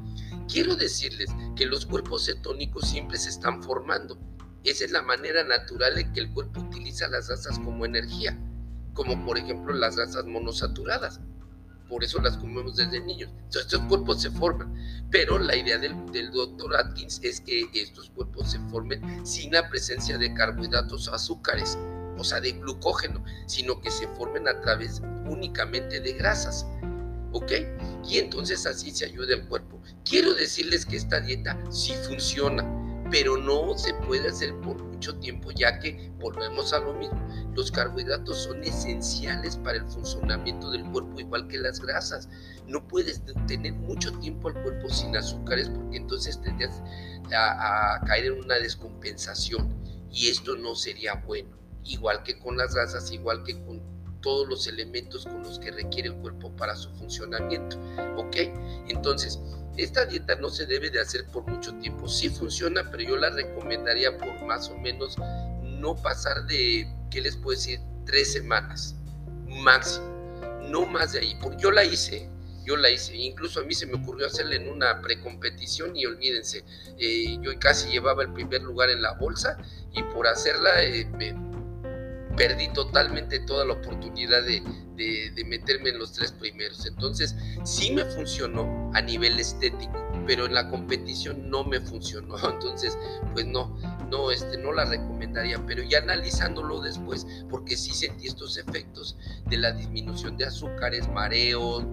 Quiero 0.48 0.76
decirles 0.76 1.30
que 1.56 1.66
los 1.66 1.86
cuerpos 1.86 2.26
cetónicos 2.26 2.88
siempre 2.88 3.15
se 3.18 3.30
están 3.30 3.62
formando. 3.62 4.18
Esa 4.64 4.84
es 4.84 4.90
la 4.90 5.02
manera 5.02 5.44
natural 5.44 5.98
en 5.98 6.12
que 6.12 6.20
el 6.20 6.32
cuerpo 6.32 6.60
utiliza 6.60 7.06
las 7.08 7.28
grasas 7.28 7.58
como 7.60 7.84
energía, 7.84 8.36
como 8.94 9.24
por 9.24 9.38
ejemplo 9.38 9.72
las 9.72 9.96
grasas 9.96 10.24
monosaturadas. 10.24 11.20
Por 11.88 12.02
eso 12.02 12.20
las 12.20 12.36
comemos 12.36 12.74
desde 12.74 12.98
niños. 13.00 13.30
Entonces, 13.30 13.62
estos 13.62 13.80
cuerpos 13.82 14.20
se 14.20 14.30
forman. 14.30 14.74
Pero 15.10 15.38
la 15.38 15.54
idea 15.54 15.78
del, 15.78 15.94
del 16.10 16.32
doctor 16.32 16.74
Atkins 16.76 17.20
es 17.22 17.40
que 17.40 17.70
estos 17.74 18.10
cuerpos 18.10 18.50
se 18.50 18.58
formen 18.70 19.24
sin 19.24 19.52
la 19.52 19.68
presencia 19.68 20.18
de 20.18 20.34
carbohidratos 20.34 21.06
o 21.06 21.14
azúcares, 21.14 21.78
o 22.18 22.24
sea, 22.24 22.40
de 22.40 22.52
glucógeno, 22.52 23.24
sino 23.46 23.80
que 23.80 23.92
se 23.92 24.08
formen 24.08 24.48
a 24.48 24.60
través 24.60 25.00
únicamente 25.26 26.00
de 26.00 26.12
grasas. 26.14 26.66
¿Ok? 27.30 27.52
Y 28.08 28.18
entonces 28.18 28.66
así 28.66 28.90
se 28.90 29.04
ayuda 29.04 29.34
el 29.34 29.46
cuerpo. 29.46 29.80
Quiero 30.04 30.34
decirles 30.34 30.86
que 30.86 30.96
esta 30.96 31.20
dieta 31.20 31.56
sí 31.70 31.94
funciona, 32.08 32.64
pero 33.10 33.36
no 33.36 33.76
se 33.76 33.94
puede 33.94 34.28
hacer 34.28 34.54
por 34.60 34.82
mucho 34.82 35.18
tiempo, 35.18 35.50
ya 35.52 35.78
que 35.78 36.10
volvemos 36.18 36.72
a 36.72 36.80
lo 36.80 36.94
mismo. 36.94 37.20
Los 37.54 37.70
carbohidratos 37.70 38.44
son 38.44 38.62
esenciales 38.62 39.56
para 39.56 39.78
el 39.78 39.86
funcionamiento 39.86 40.70
del 40.70 40.84
cuerpo, 40.90 41.20
igual 41.20 41.48
que 41.48 41.58
las 41.58 41.80
grasas. 41.80 42.28
No 42.66 42.86
puedes 42.86 43.22
tener 43.46 43.72
mucho 43.74 44.12
tiempo 44.18 44.48
al 44.48 44.62
cuerpo 44.62 44.88
sin 44.88 45.16
azúcares, 45.16 45.68
porque 45.68 45.98
entonces 45.98 46.40
tendrías 46.40 46.82
a, 47.34 47.94
a 47.94 48.00
caer 48.00 48.26
en 48.26 48.44
una 48.44 48.56
descompensación, 48.56 49.74
y 50.10 50.28
esto 50.28 50.56
no 50.56 50.74
sería 50.74 51.14
bueno. 51.26 51.56
Igual 51.84 52.22
que 52.24 52.38
con 52.38 52.56
las 52.56 52.74
grasas, 52.74 53.12
igual 53.12 53.44
que 53.44 53.62
con 53.64 53.80
todos 54.26 54.48
los 54.48 54.66
elementos 54.66 55.24
con 55.24 55.44
los 55.44 55.60
que 55.60 55.70
requiere 55.70 56.08
el 56.08 56.16
cuerpo 56.16 56.50
para 56.56 56.74
su 56.74 56.90
funcionamiento. 56.96 57.78
¿Ok? 58.16 58.36
Entonces, 58.88 59.40
esta 59.76 60.06
dieta 60.06 60.36
no 60.36 60.48
se 60.48 60.66
debe 60.66 60.90
de 60.90 61.00
hacer 61.00 61.26
por 61.26 61.46
mucho 61.46 61.74
tiempo. 61.76 62.08
Sí 62.08 62.28
funciona, 62.28 62.90
pero 62.90 63.02
yo 63.02 63.16
la 63.16 63.30
recomendaría 63.30 64.16
por 64.16 64.42
más 64.46 64.68
o 64.68 64.76
menos 64.78 65.16
no 65.62 65.94
pasar 65.96 66.46
de, 66.46 66.86
¿qué 67.10 67.20
les 67.20 67.36
puedo 67.36 67.56
decir? 67.56 67.80
Tres 68.04 68.32
semanas 68.32 68.94
máximo. 69.48 70.06
No 70.68 70.86
más 70.86 71.12
de 71.12 71.20
ahí. 71.20 71.38
Porque 71.40 71.58
yo 71.62 71.70
la 71.70 71.84
hice, 71.84 72.28
yo 72.64 72.76
la 72.76 72.90
hice. 72.90 73.16
Incluso 73.16 73.60
a 73.60 73.64
mí 73.64 73.74
se 73.74 73.86
me 73.86 73.94
ocurrió 73.94 74.26
hacerla 74.26 74.56
en 74.56 74.68
una 74.68 75.00
precompetición 75.00 75.96
y 75.96 76.06
olvídense, 76.06 76.64
eh, 76.98 77.38
yo 77.40 77.52
casi 77.58 77.90
llevaba 77.90 78.22
el 78.22 78.32
primer 78.32 78.62
lugar 78.62 78.90
en 78.90 79.02
la 79.02 79.12
bolsa 79.12 79.56
y 79.92 80.02
por 80.02 80.26
hacerla 80.26 80.82
eh, 80.82 81.04
me, 81.16 81.32
perdí 82.36 82.68
totalmente 82.68 83.40
toda 83.40 83.64
la 83.64 83.74
oportunidad 83.74 84.42
de, 84.44 84.62
meterme 85.46 85.90
en 85.90 85.98
los 85.98 86.12
tres 86.12 86.32
primeros. 86.32 86.86
Entonces, 86.86 87.34
sí 87.64 87.92
me 87.92 88.04
funcionó 88.04 88.90
a 88.94 89.00
nivel 89.00 89.38
estético, 89.38 89.92
pero 90.26 90.46
en 90.46 90.54
la 90.54 90.68
competición 90.68 91.50
no 91.50 91.64
me 91.64 91.80
funcionó. 91.80 92.36
Entonces, 92.50 92.96
pues 93.32 93.46
no, 93.46 93.76
no, 94.10 94.30
este, 94.30 94.56
no 94.58 94.72
la 94.72 94.84
recomendaría, 94.84 95.64
pero 95.66 95.82
ya 95.82 95.98
analizándolo 95.98 96.80
después, 96.80 97.26
porque 97.50 97.76
sí 97.76 97.92
sentí 97.92 98.26
estos 98.26 98.56
efectos 98.56 99.16
de 99.46 99.58
la 99.58 99.72
disminución 99.72 100.36
de 100.36 100.46
azúcares, 100.46 101.08
mareos, 101.08 101.84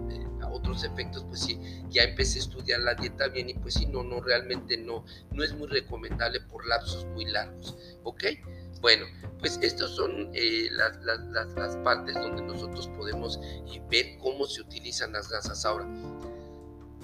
otros 0.54 0.84
efectos, 0.84 1.26
pues 1.28 1.42
sí, 1.42 1.60
ya 1.90 2.04
empecé 2.04 2.40
a 2.40 2.44
estudiar 2.44 2.80
la 2.82 2.94
dieta 2.94 3.28
bien 3.28 3.50
y 3.50 3.56
pues 3.56 3.74
sí, 3.74 3.86
no, 3.88 4.04
no, 4.04 4.22
realmente 4.22 4.78
no, 4.78 5.04
no 5.32 5.44
es 5.44 5.54
muy 5.54 5.68
recomendable 5.68 6.40
por 6.42 6.66
lapsos 6.68 7.06
muy 7.06 7.26
largos, 7.26 7.76
¿ok? 8.04 8.24
Bueno, 8.84 9.06
pues 9.40 9.58
estas 9.62 9.92
son 9.92 10.30
eh, 10.34 10.68
las, 10.72 11.78
partes 11.86 12.16
donde 12.16 12.42
nosotros 12.42 12.90
podemos 12.98 13.40
eh, 13.42 13.82
ver 13.90 14.18
cómo 14.20 14.46
se 14.46 14.60
utilizan 14.60 15.14
las 15.14 15.30
grasas 15.30 15.64
ahora. 15.64 15.88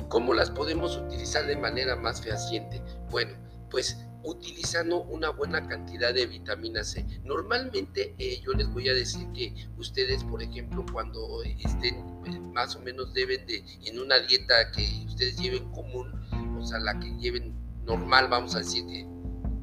¿Cómo 0.10 0.34
las 0.34 0.52
podemos 0.52 0.98
utilizar 0.98 1.48
de 1.48 1.56
manera 1.56 1.96
más 1.96 2.22
fehaciente? 2.22 2.82
Bueno, 3.10 3.32
pues 3.72 3.98
utilizando 4.26 5.04
una 5.04 5.30
buena 5.30 5.66
cantidad 5.70 6.14
de 6.14 6.26
vitamina 6.26 6.84
C. 6.84 7.06
Normalmente 7.24 8.14
eh, 8.18 8.42
yo 8.46 8.52
les 8.52 8.68
voy 8.74 8.90
a 8.90 8.94
decir 8.94 9.26
que 9.32 9.56
ustedes, 9.78 10.26
por 10.26 10.44
ejemplo, 10.44 10.86
cuando 10.92 11.44
estén 11.44 12.04
más 12.52 12.76
o 12.76 12.82
menos 12.82 13.14
deben 13.14 13.48
de, 13.48 13.64
en 13.86 14.00
una 14.00 14.20
dieta 14.20 14.70
que 14.74 15.06
ustedes 15.08 15.40
lleven 15.40 15.72
común, 15.72 16.12
o 16.60 16.66
sea, 16.66 16.80
la 16.80 17.00
que 17.00 17.10
lleven 17.20 17.56
normal, 17.86 18.28
vamos 18.28 18.54
a 18.56 18.60
decir, 18.60 18.86
que 18.86 19.06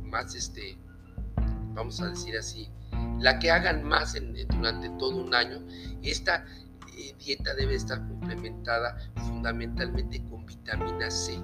más 0.09 0.35
este, 0.35 0.79
vamos 1.77 2.01
a 2.01 2.09
decir 2.09 2.37
así, 2.37 2.69
la 3.21 3.39
que 3.39 3.51
hagan 3.51 3.85
más 3.85 4.17
durante 4.49 4.89
todo 4.99 5.19
un 5.19 5.35
año, 5.35 5.63
esta 6.03 6.45
eh, 6.97 7.15
dieta 7.19 7.55
debe 7.55 7.75
estar 7.75 7.99
complementada 8.09 8.99
fundamentalmente 9.27 10.25
con 10.25 10.45
vitamina 10.47 11.11
C. 11.11 11.39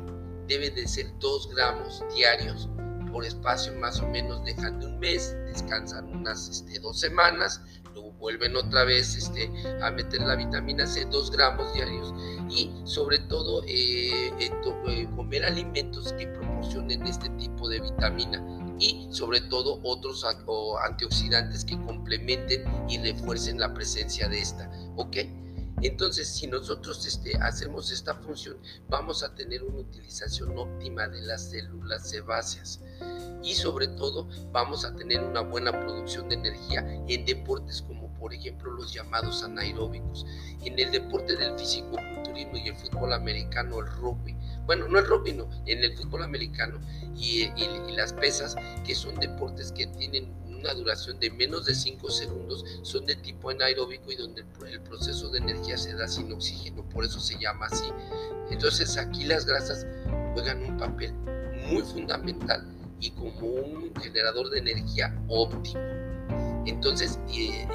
Debe 0.48 0.70
de 0.70 0.88
ser 0.88 1.06
2 1.20 1.54
gramos 1.54 2.02
diarios 2.16 2.68
por 3.12 3.24
espacio 3.26 3.74
más 3.74 4.00
o 4.00 4.08
menos 4.08 4.42
dejan 4.44 4.80
de 4.80 4.86
un 4.86 4.98
mes, 4.98 5.36
descansan 5.46 6.08
unas 6.08 6.48
este, 6.48 6.80
dos 6.80 6.98
semanas, 6.98 7.60
luego 7.92 8.12
vuelven 8.12 8.56
otra 8.56 8.84
vez 8.84 9.14
este, 9.14 9.50
a 9.82 9.90
meter 9.90 10.22
la 10.22 10.34
vitamina 10.34 10.86
C, 10.86 11.04
2 11.04 11.30
gramos 11.30 11.72
diarios. 11.74 12.14
Y 12.48 12.70
sobre 12.84 13.18
todo 13.18 13.62
eh, 13.66 14.32
eh, 14.38 15.08
comer 15.14 15.44
alimentos 15.44 16.12
que 16.14 16.26
proporcionen 16.26 17.06
este 17.06 17.28
tipo 17.30 17.68
de 17.68 17.80
vitamina 17.80 18.42
y 18.82 19.06
sobre 19.10 19.40
todo 19.40 19.78
otros 19.84 20.26
antioxidantes 20.84 21.64
que 21.64 21.80
complementen 21.80 22.64
y 22.88 22.98
refuercen 22.98 23.60
la 23.60 23.72
presencia 23.72 24.28
de 24.28 24.40
esta, 24.40 24.68
¿ok? 24.96 25.18
Entonces, 25.82 26.28
si 26.28 26.46
nosotros 26.46 27.06
este, 27.06 27.36
hacemos 27.38 27.90
esta 27.90 28.14
función, 28.14 28.56
vamos 28.88 29.22
a 29.22 29.34
tener 29.34 29.62
una 29.62 29.78
utilización 29.78 30.56
óptima 30.58 31.08
de 31.08 31.22
las 31.22 31.50
células 31.50 32.08
sebáceas 32.08 32.80
y 33.42 33.54
sobre 33.54 33.88
todo 33.88 34.28
vamos 34.52 34.84
a 34.84 34.94
tener 34.94 35.20
una 35.20 35.40
buena 35.40 35.72
producción 35.72 36.28
de 36.28 36.36
energía 36.36 36.80
en 37.08 37.24
deportes 37.24 37.82
como 37.82 38.12
por 38.14 38.32
ejemplo 38.32 38.70
los 38.72 38.92
llamados 38.92 39.42
anaeróbicos. 39.42 40.24
En 40.64 40.78
el 40.78 40.92
deporte 40.92 41.36
del 41.36 41.58
físico-culturismo 41.58 42.56
y 42.56 42.68
el 42.68 42.76
fútbol 42.76 43.12
americano, 43.12 43.80
el 43.80 43.86
rugby, 43.86 44.36
bueno, 44.66 44.88
no 44.88 44.98
el 44.98 45.06
rugby, 45.06 45.32
no, 45.32 45.48
en 45.66 45.82
el 45.82 45.96
fútbol 45.96 46.22
americano 46.22 46.80
y, 47.16 47.50
las 47.96 48.12
pesas, 48.12 48.56
que 48.86 48.94
son 48.94 49.14
deportes 49.16 49.70
que 49.72 49.86
tienen 49.86 50.32
una 50.46 50.72
duración 50.74 51.18
de 51.20 51.30
menos 51.30 51.66
de 51.66 51.74
5 51.74 52.10
segundos, 52.10 52.64
son 52.82 53.04
de 53.04 53.16
tipo 53.16 53.50
anaeróbico 53.50 54.10
y 54.10 54.16
donde 54.16 54.44
el 54.70 54.80
proceso 54.80 55.28
de 55.28 55.38
energía 55.38 55.76
se 55.76 55.94
da 55.94 56.08
sin 56.08 56.32
oxígeno, 56.32 56.88
por 56.88 57.04
eso 57.04 57.20
se 57.20 57.38
llama 57.38 57.66
así. 57.66 57.84
Entonces 58.50 58.96
aquí 58.96 59.24
las 59.24 59.44
grasas 59.44 59.86
juegan 60.32 60.62
un 60.64 60.76
papel 60.78 61.12
muy 61.68 61.82
fundamental 61.82 62.66
y 63.00 63.10
como 63.10 63.46
un 63.46 63.92
generador 64.00 64.50
de 64.50 64.60
energía 64.60 65.14
óptimo. 65.28 65.82
Entonces 66.66 67.18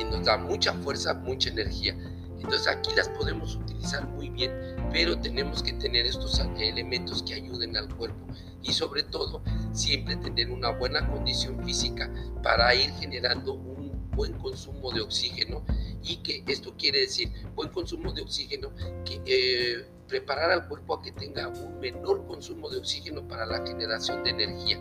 nos 0.10 0.26
da 0.26 0.38
mucha 0.38 0.74
fuerza, 0.74 1.14
mucha 1.14 1.50
energía. 1.50 1.96
Entonces 2.38 2.68
aquí 2.68 2.92
las 2.96 3.10
podemos 3.10 3.56
utilizar 3.56 4.08
muy 4.08 4.30
bien, 4.30 4.52
pero 4.92 5.20
tenemos 5.20 5.64
que 5.64 5.74
tener 5.74 6.06
estos 6.06 6.40
elementos 6.58 7.24
que 7.24 7.36
ayuden 7.36 7.76
al 7.76 7.94
cuerpo 7.96 8.28
y 8.62 8.74
sobre 8.74 9.04
todo 9.04 9.42
siempre 9.74 10.16
tener 10.18 10.52
una 10.52 10.70
buena 10.70 11.08
condición 11.10 11.64
física 11.64 12.12
para 12.44 12.74
ir 12.76 12.92
generando 12.92 13.54
un 13.54 14.10
buen 14.12 14.34
consumo 14.34 14.92
de 14.92 15.02
oxígeno 15.02 15.64
y 16.04 16.18
que 16.18 16.44
esto 16.48 16.76
quiere 16.78 17.02
decir 17.02 17.32
buen 17.56 17.70
consumo 17.70 18.12
de 18.14 18.22
oxígeno 18.22 18.72
que 19.06 19.22
eh, 19.26 19.86
preparar 20.08 20.52
al 20.52 20.68
cuerpo 20.68 20.96
a 20.96 21.02
que 21.02 21.12
tenga 21.12 21.48
un 21.48 21.80
menor 21.80 22.26
consumo 22.26 22.70
de 22.70 22.78
oxígeno 22.78 23.28
para 23.28 23.46
la 23.46 23.66
generación 23.66 24.24
de 24.24 24.32
energía 24.32 24.80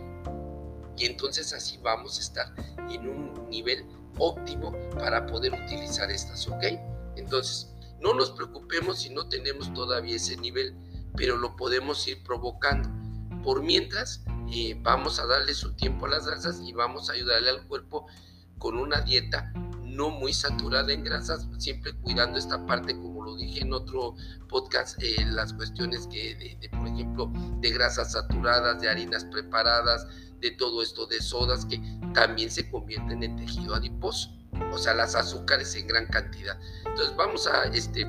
y 0.97 1.05
entonces 1.05 1.53
así 1.53 1.77
vamos 1.83 2.17
a 2.17 2.21
estar 2.21 2.53
en 2.89 3.07
un 3.07 3.49
nivel 3.49 3.85
óptimo 4.17 4.73
para 4.97 5.25
poder 5.27 5.53
utilizar 5.53 6.09
estas, 6.09 6.47
¿ok? 6.47 6.63
Entonces, 7.27 7.67
no 7.99 8.13
nos 8.13 8.31
preocupemos 8.31 8.99
si 8.99 9.09
no 9.09 9.27
tenemos 9.27 9.73
todavía 9.73 10.15
ese 10.15 10.37
nivel, 10.37 10.73
pero 11.17 11.35
lo 11.35 11.57
podemos 11.57 12.07
ir 12.07 12.23
provocando. 12.23 12.89
Por 13.43 13.63
mientras, 13.63 14.23
eh, 14.49 14.79
vamos 14.81 15.19
a 15.19 15.25
darle 15.25 15.53
su 15.53 15.73
tiempo 15.73 16.05
a 16.05 16.09
las 16.09 16.25
grasas 16.25 16.61
y 16.61 16.71
vamos 16.71 17.09
a 17.09 17.13
ayudarle 17.13 17.49
al 17.49 17.67
cuerpo 17.67 18.07
con 18.57 18.77
una 18.77 19.01
dieta 19.01 19.51
no 19.83 20.09
muy 20.09 20.31
saturada 20.31 20.93
en 20.93 21.03
grasas, 21.03 21.49
siempre 21.57 21.91
cuidando 21.97 22.39
esta 22.39 22.65
parte 22.65 22.95
como 22.95 23.25
lo 23.25 23.35
dije 23.35 23.61
en 23.63 23.73
otro 23.73 24.15
podcast, 24.47 24.97
eh, 25.03 25.25
las 25.25 25.51
cuestiones 25.51 26.07
que, 26.07 26.57
de, 26.61 26.69
por 26.69 26.87
ejemplo, 26.87 27.29
de 27.59 27.71
grasas 27.71 28.13
saturadas, 28.13 28.79
de 28.79 28.87
harinas 28.87 29.25
preparadas, 29.25 30.07
de 30.39 30.51
todo 30.51 30.81
esto, 30.81 31.07
de 31.07 31.21
sodas 31.21 31.65
que 31.65 31.81
también 32.13 32.49
se 32.49 32.71
convierten 32.71 33.21
en 33.21 33.35
tejido 33.35 33.75
adiposo, 33.75 34.36
o 34.71 34.77
sea, 34.77 34.93
las 34.93 35.15
azúcares 35.15 35.75
en 35.75 35.87
gran 35.87 36.05
cantidad. 36.07 36.59
Entonces 36.85 37.15
vamos 37.15 37.47
a 37.47 37.63
este, 37.65 38.05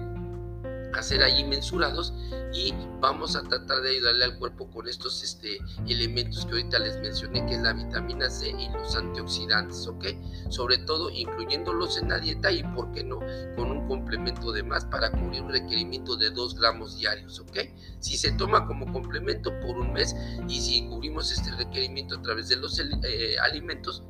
hacer 0.95 1.23
ahí 1.23 1.45
mensurados 1.45 2.13
y 2.53 2.73
vamos 3.01 3.37
a 3.37 3.43
tratar 3.43 3.83
de 3.83 3.91
ayudarle 3.91 4.25
al 4.25 4.39
cuerpo 4.39 4.71
con 4.71 4.89
estos 4.89 5.23
este, 5.23 5.59
elementos 5.87 6.47
que 6.47 6.53
ahorita 6.53 6.79
les 6.79 6.99
mencioné, 7.01 7.45
que 7.47 7.55
es 7.55 7.63
la 7.63 7.73
vitamina 7.73 8.29
C 8.31 8.51
y 8.51 8.69
los 8.71 8.97
antioxidantes, 8.97 9.87
¿ok? 9.87 10.07
Sobre 10.49 10.79
todo 10.79 11.11
incluyéndolos 11.11 11.99
en 11.99 12.09
la 12.09 12.19
dieta 12.19 12.51
y, 12.51 12.63
¿por 12.75 12.91
qué 12.93 13.05
no?, 13.05 13.21
con 13.57 13.71
un 13.71 13.87
complemento 13.87 14.53
de 14.53 14.63
más 14.63 14.85
para 14.87 15.11
cubrir 15.11 15.43
un 15.43 15.51
requerimiento 15.51 16.17
de 16.17 16.31
2 16.31 16.59
gramos 16.59 16.99
diarios, 16.99 17.39
¿ok? 17.41 17.59
Si 18.01 18.17
se 18.17 18.33
toma 18.33 18.67
como 18.67 18.91
complemento 18.93 19.51
por 19.61 19.77
un 19.77 19.93
mes 19.93 20.15
y 20.49 20.61
si 20.61 20.89
cubrimos 20.89 21.31
este 21.33 21.51
requerimiento 21.53 22.17
a 22.17 22.23
través 22.23 22.49
de 22.49 22.57
los 22.57 22.79
eh, 22.79 23.39
alimentos, 23.41 24.03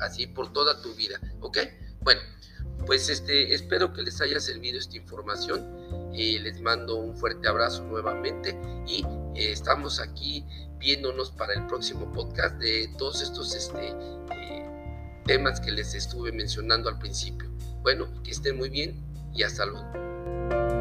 así 0.00 0.26
por 0.26 0.52
toda 0.52 0.80
tu 0.82 0.94
vida, 0.94 1.20
¿ok? 1.40 1.58
Bueno, 2.00 2.20
pues 2.86 3.08
este, 3.08 3.54
espero 3.54 3.92
que 3.92 4.02
les 4.02 4.20
haya 4.20 4.38
servido 4.40 4.78
esta 4.78 4.96
información. 4.96 6.12
Eh, 6.14 6.38
les 6.40 6.60
mando 6.60 6.96
un 6.96 7.16
fuerte 7.16 7.48
abrazo 7.48 7.84
nuevamente 7.84 8.58
y 8.86 9.02
eh, 9.34 9.52
estamos 9.52 10.00
aquí 10.00 10.44
viéndonos 10.78 11.30
para 11.32 11.54
el 11.54 11.66
próximo 11.66 12.10
podcast 12.12 12.56
de 12.58 12.88
todos 12.98 13.22
estos 13.22 13.54
este, 13.54 13.88
eh, 13.88 14.70
temas 15.24 15.60
que 15.60 15.72
les 15.72 15.94
estuve 15.94 16.32
mencionando 16.32 16.88
al 16.88 16.98
principio. 16.98 17.50
Bueno, 17.82 18.06
que 18.22 18.30
estén 18.30 18.56
muy 18.56 18.68
bien 18.68 19.04
y 19.34 19.42
hasta 19.42 19.66
luego. 19.66 20.75